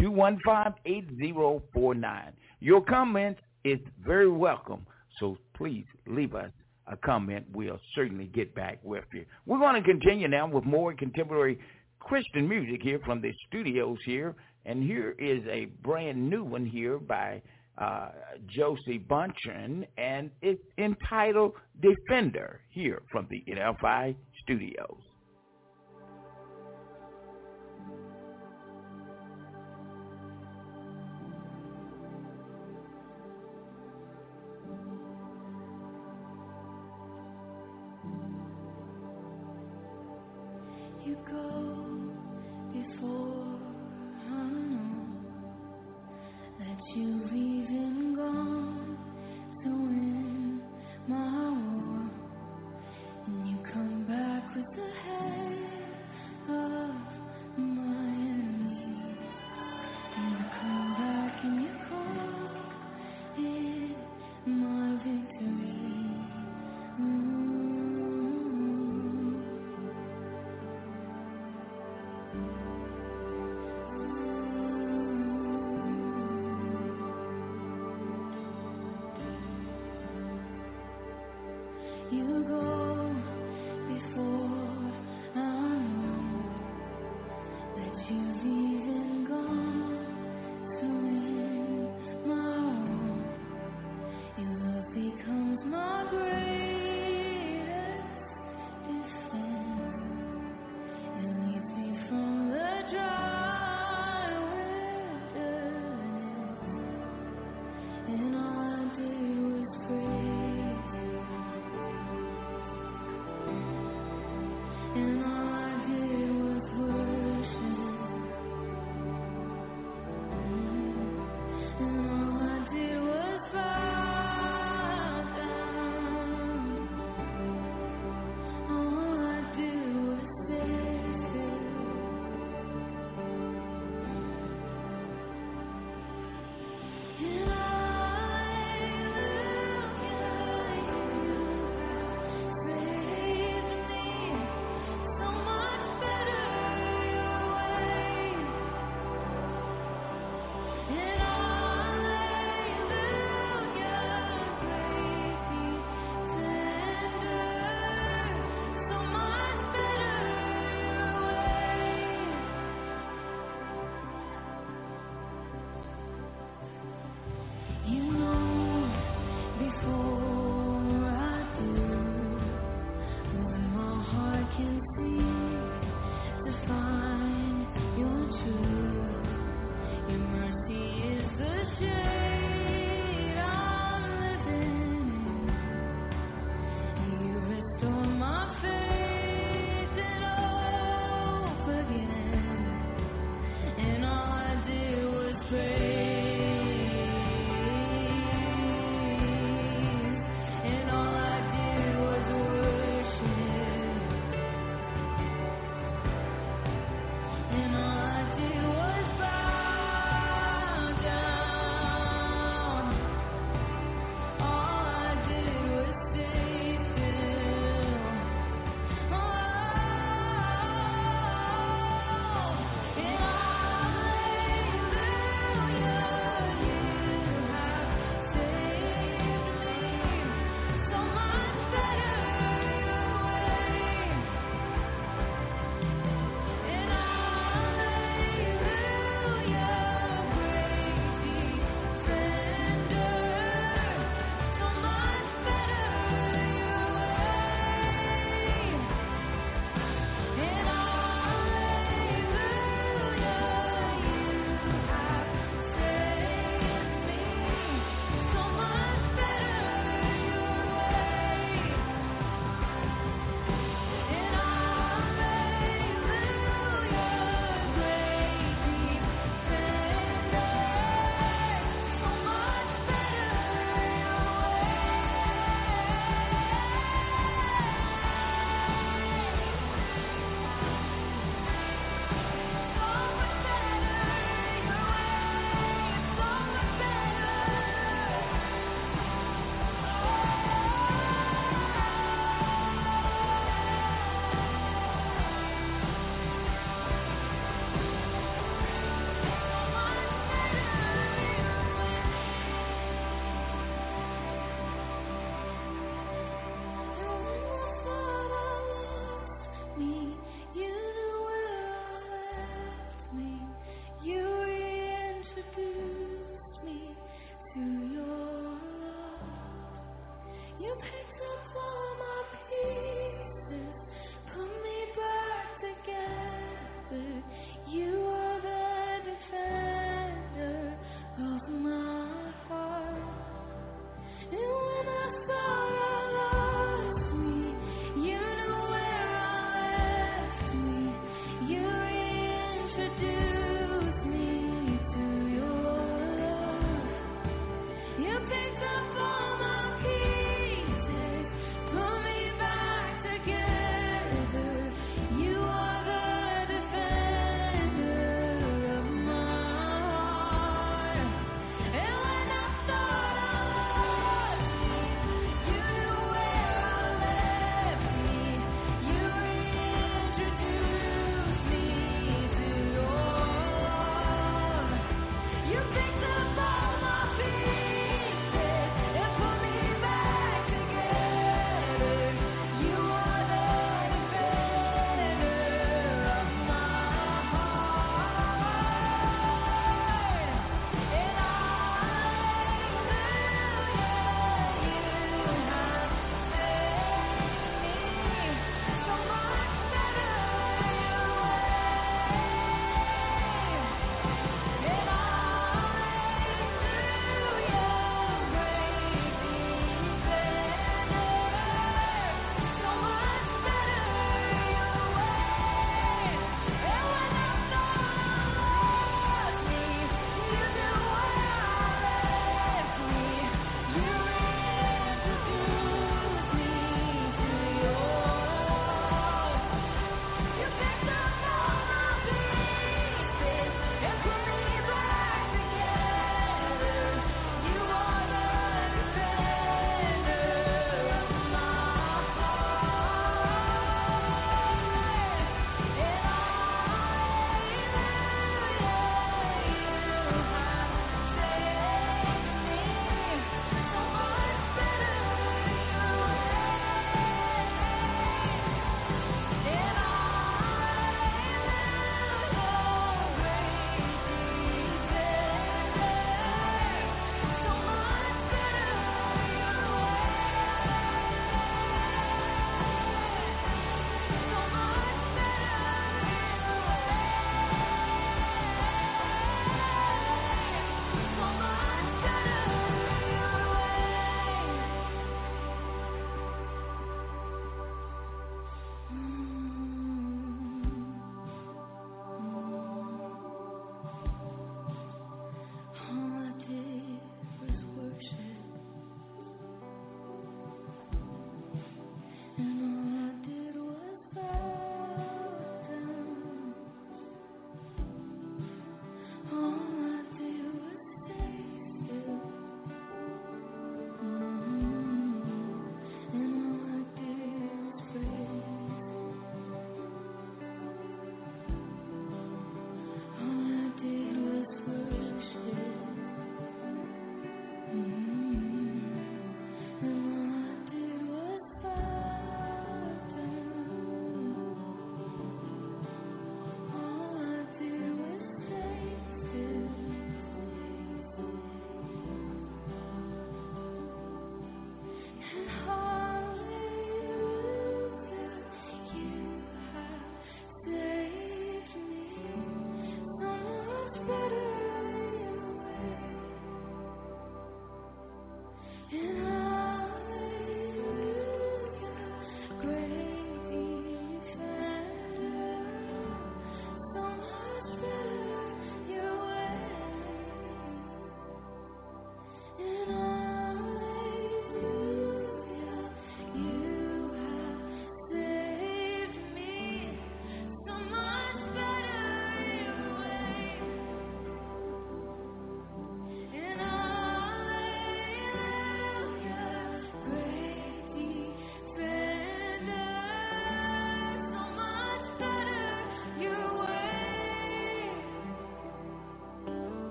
347-215-8049. 0.00 2.32
Your 2.58 2.82
comments 2.82 3.40
is 3.62 3.78
very 4.04 4.28
welcome, 4.28 4.84
so 5.20 5.38
please 5.54 5.86
leave 6.08 6.34
us 6.34 6.50
a 6.86 6.96
comment. 6.96 7.46
We'll 7.52 7.80
certainly 7.94 8.26
get 8.26 8.54
back 8.54 8.78
with 8.82 9.04
you. 9.12 9.24
We're 9.46 9.58
going 9.58 9.80
to 9.80 9.88
continue 9.88 10.28
now 10.28 10.48
with 10.48 10.64
more 10.64 10.94
contemporary 10.94 11.58
Christian 11.98 12.48
music 12.48 12.80
here 12.82 13.00
from 13.04 13.20
the 13.20 13.32
studios 13.48 13.98
here. 14.04 14.34
And 14.66 14.82
here 14.82 15.14
is 15.18 15.42
a 15.48 15.66
brand 15.82 16.28
new 16.28 16.44
one 16.44 16.66
here 16.66 16.98
by 16.98 17.42
uh, 17.78 18.10
Josie 18.46 18.98
Bunchen, 18.98 19.86
and 19.96 20.30
it's 20.42 20.62
entitled 20.76 21.52
Defender 21.80 22.60
here 22.70 23.02
from 23.10 23.26
the 23.30 23.42
NFI 23.48 24.14
studios. 24.42 25.00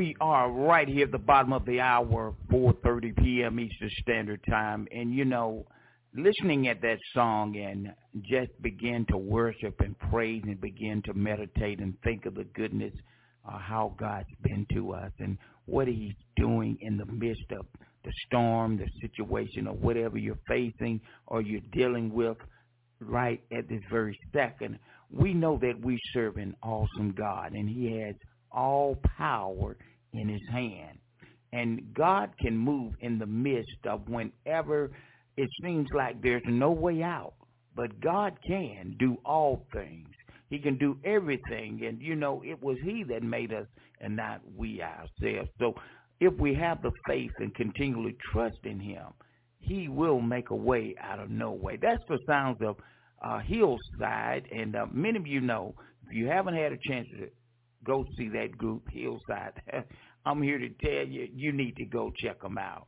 We 0.00 0.16
are 0.18 0.50
right 0.50 0.88
here 0.88 1.04
at 1.04 1.12
the 1.12 1.18
bottom 1.18 1.52
of 1.52 1.66
the 1.66 1.78
hour, 1.78 2.32
4.30 2.50 3.18
p.m. 3.18 3.60
Eastern 3.60 3.90
Standard 4.00 4.40
Time. 4.48 4.88
And, 4.90 5.12
you 5.12 5.26
know, 5.26 5.66
listening 6.14 6.68
at 6.68 6.80
that 6.80 6.96
song 7.12 7.54
and 7.58 7.92
just 8.22 8.50
begin 8.62 9.04
to 9.10 9.18
worship 9.18 9.78
and 9.80 9.94
praise 9.98 10.42
and 10.46 10.58
begin 10.58 11.02
to 11.04 11.12
meditate 11.12 11.80
and 11.80 12.00
think 12.00 12.24
of 12.24 12.34
the 12.34 12.44
goodness 12.54 12.94
uh, 13.46 13.58
how 13.58 13.94
God's 14.00 14.30
been 14.42 14.66
to 14.72 14.94
us 14.94 15.12
and 15.18 15.36
what 15.66 15.86
he's 15.86 16.14
doing 16.34 16.78
in 16.80 16.96
the 16.96 17.04
midst 17.04 17.52
of 17.52 17.66
the 18.02 18.12
storm, 18.26 18.78
the 18.78 18.88
situation, 19.02 19.66
or 19.66 19.74
whatever 19.74 20.16
you're 20.16 20.40
facing 20.48 21.02
or 21.26 21.42
you're 21.42 21.60
dealing 21.72 22.10
with 22.10 22.38
right 23.00 23.42
at 23.52 23.68
this 23.68 23.82
very 23.90 24.18
second. 24.32 24.78
We 25.10 25.34
know 25.34 25.58
that 25.58 25.78
we 25.84 26.00
serve 26.14 26.38
an 26.38 26.56
awesome 26.62 27.12
God 27.12 27.52
and 27.52 27.68
he 27.68 28.00
has 28.00 28.14
all 28.50 28.96
power 29.18 29.76
in 30.12 30.28
his 30.28 30.42
hand. 30.50 30.98
And 31.52 31.92
God 31.94 32.30
can 32.40 32.56
move 32.56 32.94
in 33.00 33.18
the 33.18 33.26
midst 33.26 33.86
of 33.86 34.08
whenever 34.08 34.90
it 35.36 35.48
seems 35.62 35.88
like 35.94 36.22
there's 36.22 36.42
no 36.46 36.70
way 36.70 37.02
out. 37.02 37.34
But 37.74 38.00
God 38.00 38.36
can 38.46 38.96
do 38.98 39.16
all 39.24 39.66
things. 39.72 40.08
He 40.48 40.58
can 40.58 40.76
do 40.78 40.98
everything. 41.04 41.82
And, 41.86 42.00
you 42.00 42.16
know, 42.16 42.42
it 42.44 42.60
was 42.62 42.76
he 42.84 43.04
that 43.04 43.22
made 43.22 43.52
us 43.52 43.66
and 44.00 44.16
not 44.16 44.40
we 44.56 44.82
ourselves. 44.82 45.50
So 45.58 45.74
if 46.20 46.34
we 46.34 46.54
have 46.54 46.82
the 46.82 46.92
faith 47.06 47.32
and 47.38 47.54
continually 47.54 48.16
trust 48.32 48.58
in 48.64 48.78
him, 48.78 49.06
he 49.58 49.88
will 49.88 50.20
make 50.20 50.50
a 50.50 50.56
way 50.56 50.94
out 51.00 51.20
of 51.20 51.30
no 51.30 51.52
way. 51.52 51.78
That's 51.80 52.02
the 52.08 52.18
sounds 52.26 52.58
of 52.62 52.76
uh, 53.22 53.40
Hillsong. 53.40 54.42
And 54.52 54.74
uh, 54.74 54.86
many 54.92 55.18
of 55.18 55.26
you 55.26 55.40
know, 55.40 55.74
if 56.06 56.14
you 56.14 56.26
haven't 56.26 56.54
had 56.54 56.72
a 56.72 56.78
chance 56.88 57.06
to 57.18 57.28
go 57.84 58.04
see 58.16 58.28
that 58.30 58.56
group, 58.56 58.82
Hillsong, 58.94 59.52
I'm 60.26 60.42
here 60.42 60.58
to 60.58 60.68
tell 60.68 61.06
you, 61.06 61.28
you 61.34 61.52
need 61.52 61.76
to 61.76 61.84
go 61.84 62.12
check 62.16 62.40
them 62.42 62.58
out. 62.58 62.86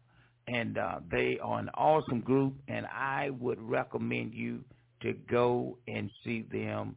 And 0.49 0.77
uh, 0.77 1.01
they 1.11 1.39
are 1.43 1.59
an 1.61 1.71
awesome 1.75 2.21
group, 2.21 2.55
and 2.69 2.85
I 2.87 3.31
would 3.31 3.61
recommend 3.61 4.35
you 4.35 4.65
to 5.03 5.15
go 5.31 5.79
and 5.87 6.11
see 6.25 6.45
them 6.53 6.97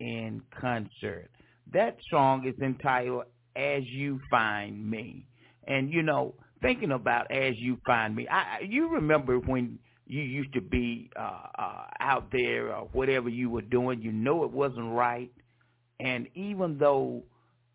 in 0.00 0.42
concert. 0.60 1.30
That 1.72 1.96
song 2.10 2.46
is 2.46 2.60
entitled 2.60 3.24
As 3.54 3.82
You 3.86 4.20
Find 4.30 4.88
Me. 4.88 5.26
And, 5.66 5.92
you 5.92 6.02
know, 6.02 6.34
thinking 6.62 6.90
about 6.90 7.30
As 7.30 7.54
You 7.58 7.78
Find 7.86 8.14
Me, 8.16 8.26
I, 8.28 8.60
you 8.68 8.88
remember 8.88 9.38
when 9.38 9.78
you 10.06 10.22
used 10.22 10.52
to 10.54 10.60
be 10.60 11.10
uh, 11.16 11.42
uh, 11.56 11.84
out 12.00 12.32
there 12.32 12.74
or 12.74 12.88
whatever 12.92 13.28
you 13.28 13.48
were 13.48 13.62
doing, 13.62 14.02
you 14.02 14.10
know 14.10 14.42
it 14.42 14.50
wasn't 14.50 14.92
right. 14.92 15.30
And 16.00 16.26
even 16.34 16.78
though 16.78 17.22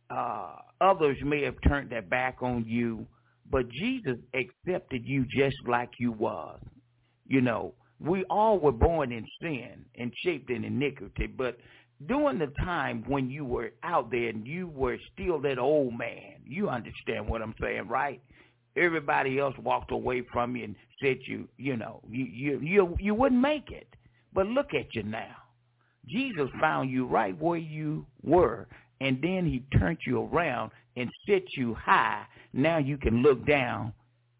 uh, 0.09 0.55
others 0.81 1.17
may 1.23 1.43
have 1.43 1.55
turned 1.67 1.89
their 1.89 2.01
back 2.01 2.37
on 2.41 2.65
you, 2.67 3.05
but 3.49 3.69
Jesus 3.69 4.17
accepted 4.33 5.03
you 5.05 5.25
just 5.25 5.55
like 5.67 5.91
you 5.99 6.11
was. 6.11 6.59
You 7.27 7.41
know, 7.41 7.73
we 7.99 8.23
all 8.29 8.59
were 8.59 8.71
born 8.71 9.11
in 9.11 9.25
sin 9.41 9.85
and 9.95 10.11
shaped 10.23 10.49
in 10.49 10.63
iniquity, 10.63 11.27
but 11.27 11.57
during 12.07 12.39
the 12.39 12.51
time 12.63 13.03
when 13.07 13.29
you 13.29 13.45
were 13.45 13.71
out 13.83 14.11
there 14.11 14.29
and 14.29 14.45
you 14.45 14.67
were 14.67 14.97
still 15.13 15.39
that 15.41 15.57
old 15.57 15.97
man, 15.97 16.35
you 16.45 16.69
understand 16.69 17.27
what 17.27 17.41
I'm 17.41 17.55
saying, 17.61 17.87
right? 17.87 18.21
Everybody 18.75 19.39
else 19.39 19.55
walked 19.57 19.91
away 19.91 20.23
from 20.33 20.55
you 20.55 20.65
and 20.65 20.75
said 21.01 21.17
you, 21.27 21.47
you 21.57 21.77
know, 21.77 22.01
you 22.09 22.25
you 22.25 22.59
you 22.61 22.95
you 22.99 23.15
wouldn't 23.15 23.41
make 23.41 23.71
it. 23.71 23.87
But 24.33 24.47
look 24.47 24.73
at 24.73 24.93
you 24.93 25.03
now. 25.03 25.35
Jesus 26.07 26.49
found 26.59 26.91
you 26.91 27.07
right 27.07 27.39
where 27.41 27.57
you 27.57 28.05
were, 28.21 28.67
and 29.01 29.21
then 29.21 29.45
he 29.45 29.63
turned 29.77 29.99
you 30.05 30.21
around 30.21 30.71
and 30.97 31.09
set 31.27 31.43
you 31.55 31.73
high. 31.75 32.25
Now 32.53 32.77
you 32.77 32.97
can 32.97 33.21
look 33.21 33.45
down 33.45 33.93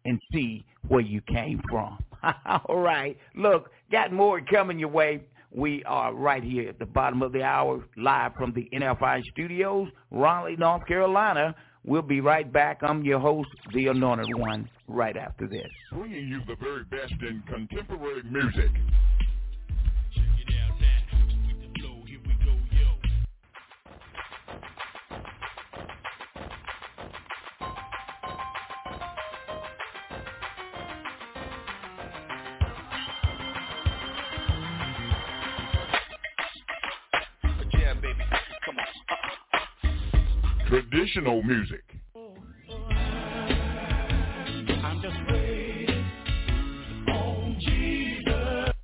and 0.04 0.20
see 0.32 0.64
where 0.88 1.00
you 1.00 1.20
came 1.22 1.60
from. 1.68 1.98
All 2.66 2.78
right. 2.78 3.16
Look, 3.34 3.70
got 3.90 4.12
more 4.12 4.40
coming 4.40 4.78
your 4.78 4.88
way. 4.88 5.22
We 5.52 5.82
are 5.84 6.12
right 6.14 6.42
here 6.42 6.68
at 6.68 6.78
the 6.78 6.86
bottom 6.86 7.22
of 7.22 7.32
the 7.32 7.42
hour, 7.42 7.84
live 7.96 8.34
from 8.34 8.52
the 8.52 8.68
NFI 8.74 9.22
studios, 9.32 9.88
Raleigh, 10.10 10.56
North 10.56 10.86
Carolina. 10.86 11.54
We'll 11.84 12.02
be 12.02 12.20
right 12.20 12.52
back. 12.52 12.80
I'm 12.82 13.04
your 13.04 13.20
host, 13.20 13.48
the 13.72 13.86
Anointed 13.86 14.34
One, 14.36 14.68
right 14.88 15.16
after 15.16 15.46
this. 15.46 15.68
Bringing 15.92 16.26
you 16.26 16.40
the 16.46 16.56
very 16.56 16.84
best 16.84 17.14
in 17.22 17.42
contemporary 17.46 18.24
music. 18.24 18.70
Traditional 41.16 41.42
music. 41.44 41.82
I'm 44.84 45.00
just 45.00 45.16
waiting 45.30 46.04
on 47.08 47.56
Jesus. 47.58 48.74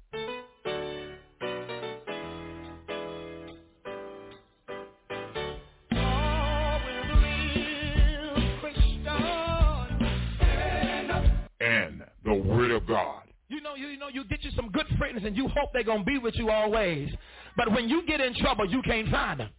And 11.60 12.02
the 12.24 12.32
Word 12.32 12.70
of 12.70 12.86
God. 12.86 13.24
You 13.48 13.60
know, 13.60 13.74
you, 13.74 13.88
you 13.88 13.98
know, 13.98 14.08
you 14.08 14.24
get 14.24 14.42
you 14.42 14.50
some 14.56 14.70
good 14.70 14.86
friends 14.96 15.20
and 15.26 15.36
you 15.36 15.48
hope 15.48 15.68
they're 15.74 15.84
gonna 15.84 16.02
be 16.02 16.16
with 16.16 16.36
you 16.36 16.48
always. 16.48 17.10
But 17.58 17.70
when 17.72 17.90
you 17.90 18.06
get 18.06 18.22
in 18.22 18.34
trouble, 18.36 18.66
you 18.66 18.80
can't 18.80 19.10
find 19.10 19.40
them. 19.40 19.50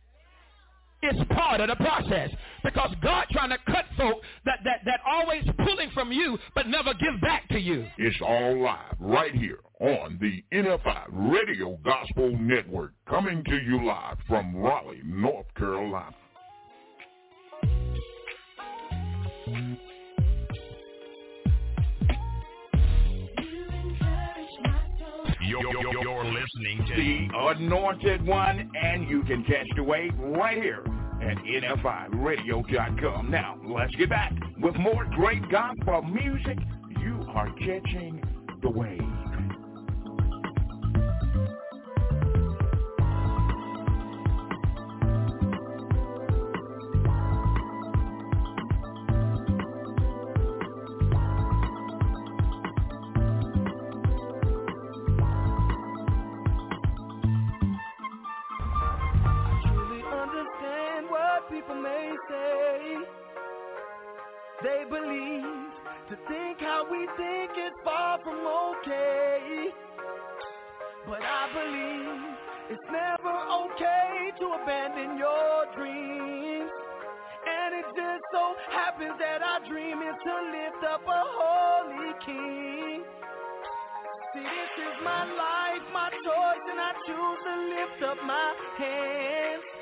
It's 1.06 1.20
part 1.34 1.60
of 1.60 1.68
the 1.68 1.76
process 1.76 2.30
because 2.64 2.96
God 3.04 3.26
trying 3.32 3.50
to 3.50 3.58
cut 3.68 3.84
folk 3.98 4.22
that, 4.46 4.60
that, 4.64 4.80
that 4.86 5.02
always 5.06 5.44
pulling 5.58 5.92
from 5.94 6.14
you 6.14 6.38
but 6.56 6.68
never 6.68 6.94
give 6.94 7.20
back 7.22 7.50
to 7.50 7.60
you. 7.60 7.86
It's 7.98 8.16
all 8.26 8.64
live 8.64 8.96
right 9.00 9.36
here 9.36 9.60
on 9.82 10.18
the 10.22 10.42
NFI 10.58 11.08
Radio 11.12 11.78
Gospel 11.84 12.38
Network, 12.38 12.94
coming 13.10 13.44
to 13.44 13.58
you 13.58 13.86
live 13.86 14.18
from 14.30 14.56
Raleigh, 14.56 15.02
North 15.04 15.54
Carolina. 15.58 16.16
You're, 25.46 25.62
you're, 25.62 25.92
you're 25.92 25.93
listening 26.56 26.86
to 26.86 26.96
The 26.96 27.28
Anointed 27.34 28.26
One, 28.26 28.70
and 28.80 29.10
you 29.10 29.24
can 29.24 29.44
catch 29.44 29.68
the 29.76 29.84
wave 29.84 30.14
right 30.18 30.58
here 30.58 30.84
at 31.22 31.38
NFIRadio.com. 31.38 33.32
Now, 33.32 33.60
let's 33.66 33.96
get 33.96 34.10
back 34.10 34.34
with 34.62 34.76
more 34.76 35.06
great 35.16 35.50
gospel 35.50 36.02
music. 36.04 36.58
You 37.00 37.26
are 37.30 37.52
catching 37.54 38.22
the 38.62 38.70
wave. 38.70 39.33
Believe 64.94 65.74
to 66.10 66.16
think 66.30 66.62
how 66.62 66.86
we 66.86 67.10
think 67.18 67.52
is 67.58 67.74
far 67.84 68.22
from 68.22 68.46
okay. 68.46 69.74
But 71.10 71.22
I 71.26 71.44
believe 71.50 72.78
it's 72.78 72.88
never 72.94 73.34
okay 73.34 74.30
to 74.38 74.46
abandon 74.62 75.18
your 75.18 75.66
dreams. 75.76 76.70
And 77.44 77.70
it 77.82 77.88
just 77.98 78.24
so 78.32 78.54
happens 78.70 79.18
that 79.18 79.42
our 79.42 79.66
dream 79.68 79.98
is 79.98 80.18
to 80.30 80.36
lift 80.54 80.84
up 80.86 81.02
a 81.02 81.24
holy 81.42 82.14
king. 82.26 83.04
See, 84.34 84.46
this 84.46 84.74
is 84.78 84.96
my 85.04 85.26
life, 85.26 85.86
my 85.92 86.10
choice, 86.10 86.66
and 86.70 86.80
I 86.80 86.92
choose 87.06 87.40
to 87.50 87.56
lift 87.74 88.00
up 88.14 88.18
my 88.26 88.54
hands. 88.78 89.73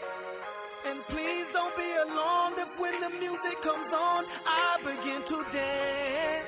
And 0.84 1.00
please 1.10 1.46
don't 1.54 1.76
be 1.78 1.90
alarmed 2.10 2.58
if 2.58 2.80
when 2.80 3.00
the 3.02 3.10
music 3.10 3.62
comes 3.64 3.94
on, 3.94 4.26
I 4.46 4.78
begin 4.82 5.22
to 5.30 5.38
dance. 5.54 6.48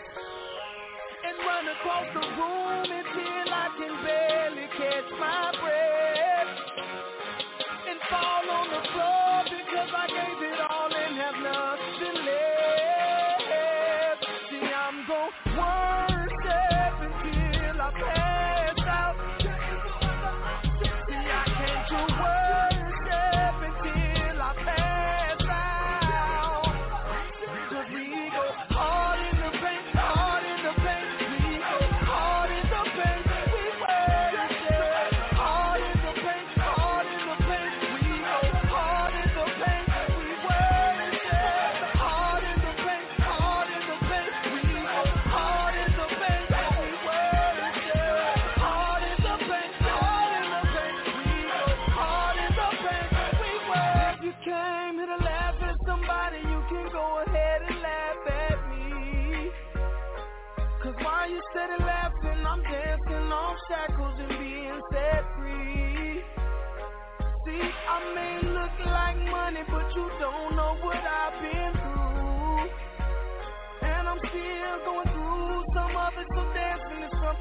And 1.26 1.38
run 1.46 1.68
across 1.70 2.08
the 2.14 2.26
room 2.42 2.90
until 2.90 3.54
I 3.54 3.68
can 3.78 3.94
barely 4.04 4.68
catch 4.78 5.10
my 5.20 5.54
breath. 5.62 5.83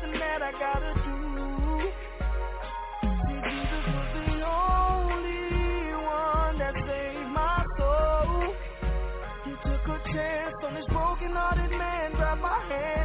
something 0.03 0.19
that 0.21 0.43
I 0.43 0.53
gotta 0.53 0.95
do. 1.05 1.91
See, 3.27 3.41
Jesus 3.51 3.85
was 3.95 4.09
the 4.15 4.43
only 4.43 5.95
one 6.05 6.59
that 6.59 6.75
saved 6.75 7.29
my 7.31 7.65
soul. 7.79 8.55
He 9.45 9.51
took 9.63 9.85
a 9.89 9.99
chance 10.13 10.55
on 10.65 10.75
this 10.75 10.87
broken-hearted 10.89 11.71
man, 11.71 12.13
grabbed 12.13 12.41
my 12.43 12.59
hand. 12.69 13.02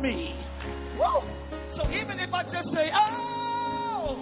me. 0.00 0.34
Woo! 0.98 1.22
So 1.76 1.90
even 1.90 2.18
if 2.18 2.32
I 2.32 2.42
just 2.44 2.68
say, 2.74 2.90
oh, 2.94 4.18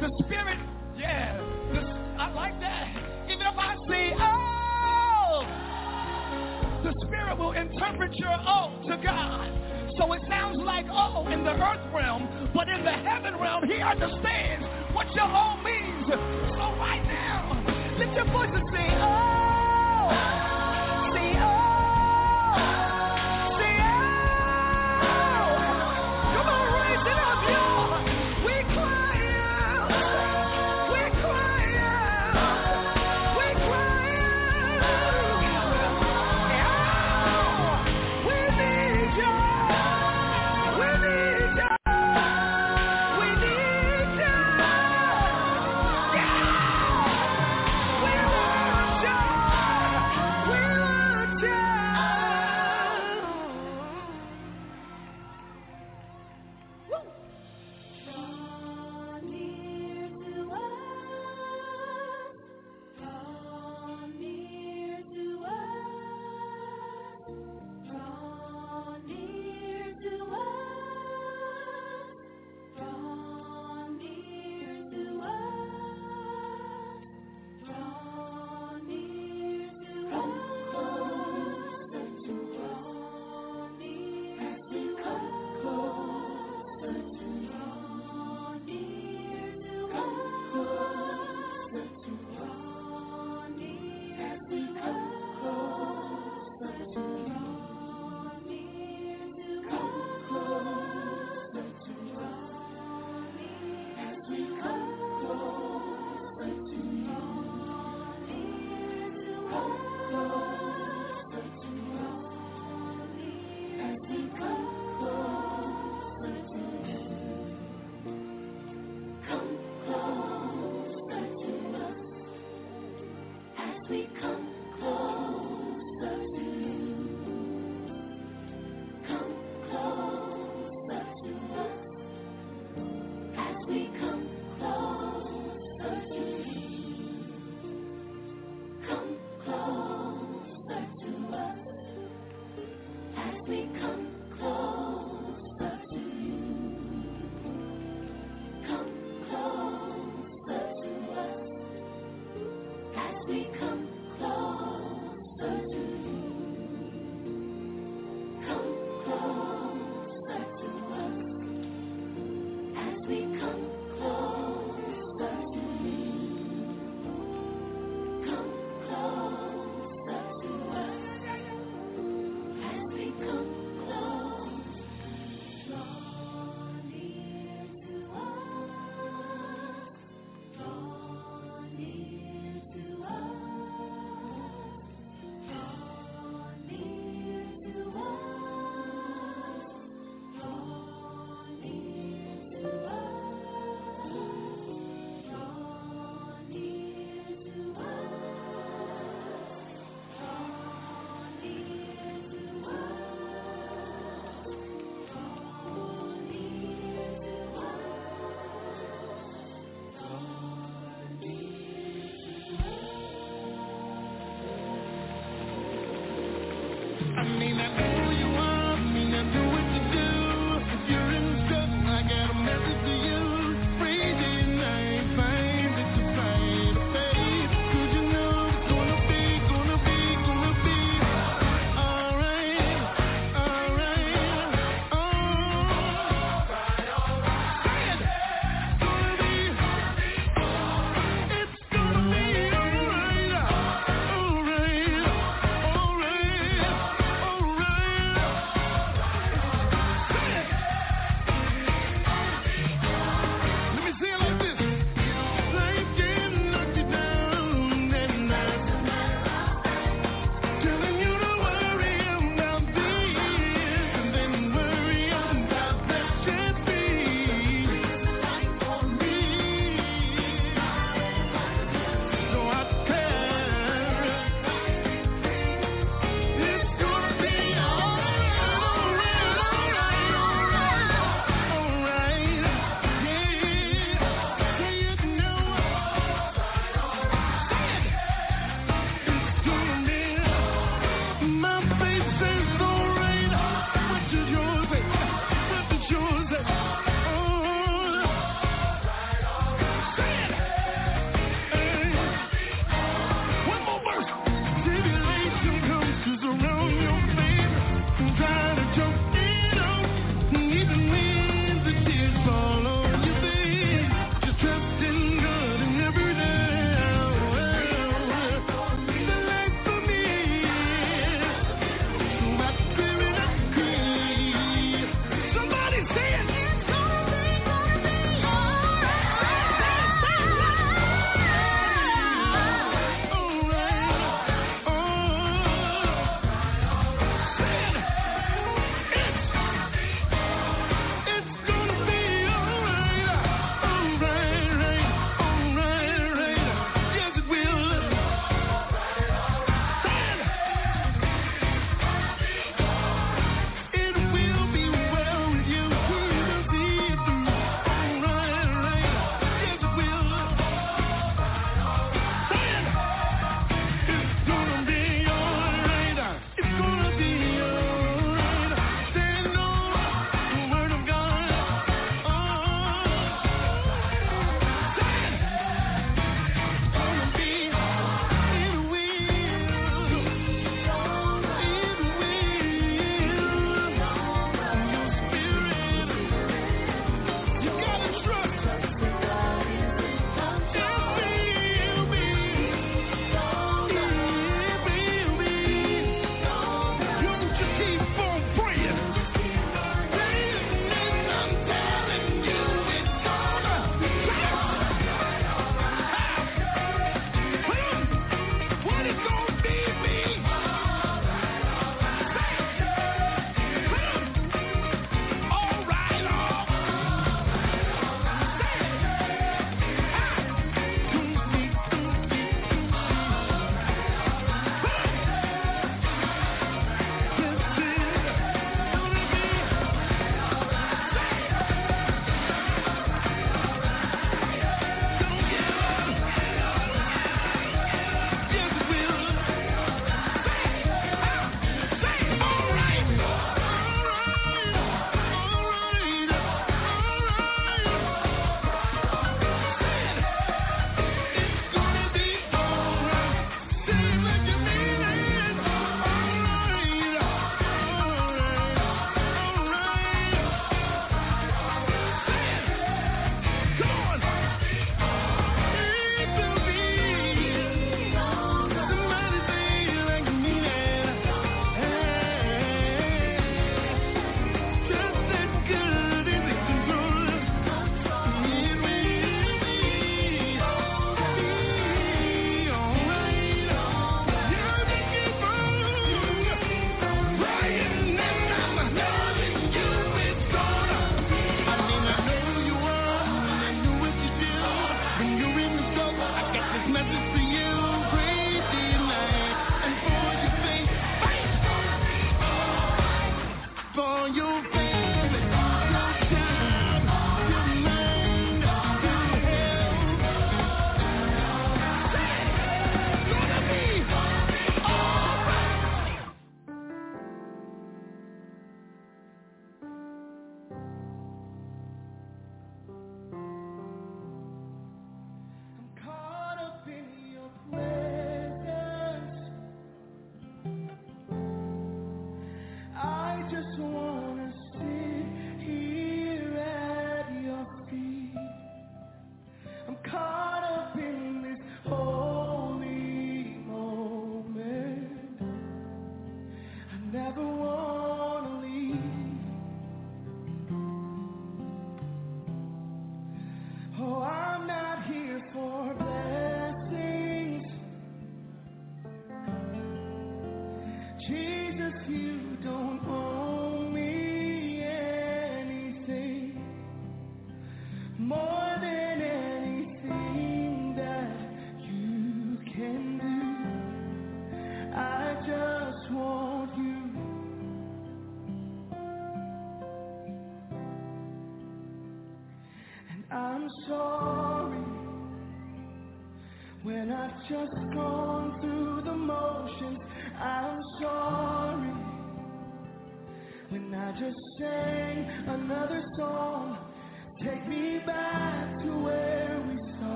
the 0.00 0.10
Spirit, 0.24 0.58
yeah, 0.96 1.36
the, 1.72 1.80
I 2.18 2.32
like 2.32 2.60
that. 2.60 2.88
Even 3.30 3.46
if 3.46 3.58
I 3.58 3.74
say, 3.88 4.12
oh, 4.18 4.56
the 6.82 6.92
Spirit 7.06 7.38
will 7.38 7.52
interpret 7.52 8.14
your 8.16 8.36
oh 8.46 8.70
to 8.88 8.96
God. 9.02 9.52
So 9.98 10.12
it 10.12 10.20
sounds 10.28 10.58
like 10.62 10.86
oh 10.92 11.26
in 11.28 11.42
the 11.42 11.52
earth 11.52 11.92
realm, 11.94 12.50
but 12.54 12.68
in 12.68 12.84
the 12.84 12.92
heaven 12.92 13.34
realm, 13.36 13.64
he 13.66 13.80
understands 13.80 14.66
what 14.92 15.12
your 15.14 15.26
oh 15.26 15.56
means. 15.64 16.06
So 16.08 16.76
right 16.78 17.02
now, 17.06 17.96
lift 17.98 18.12
your 18.12 18.26
voice 18.26 18.50
and 18.52 18.64
say 18.72 18.86
oh. 19.00 20.45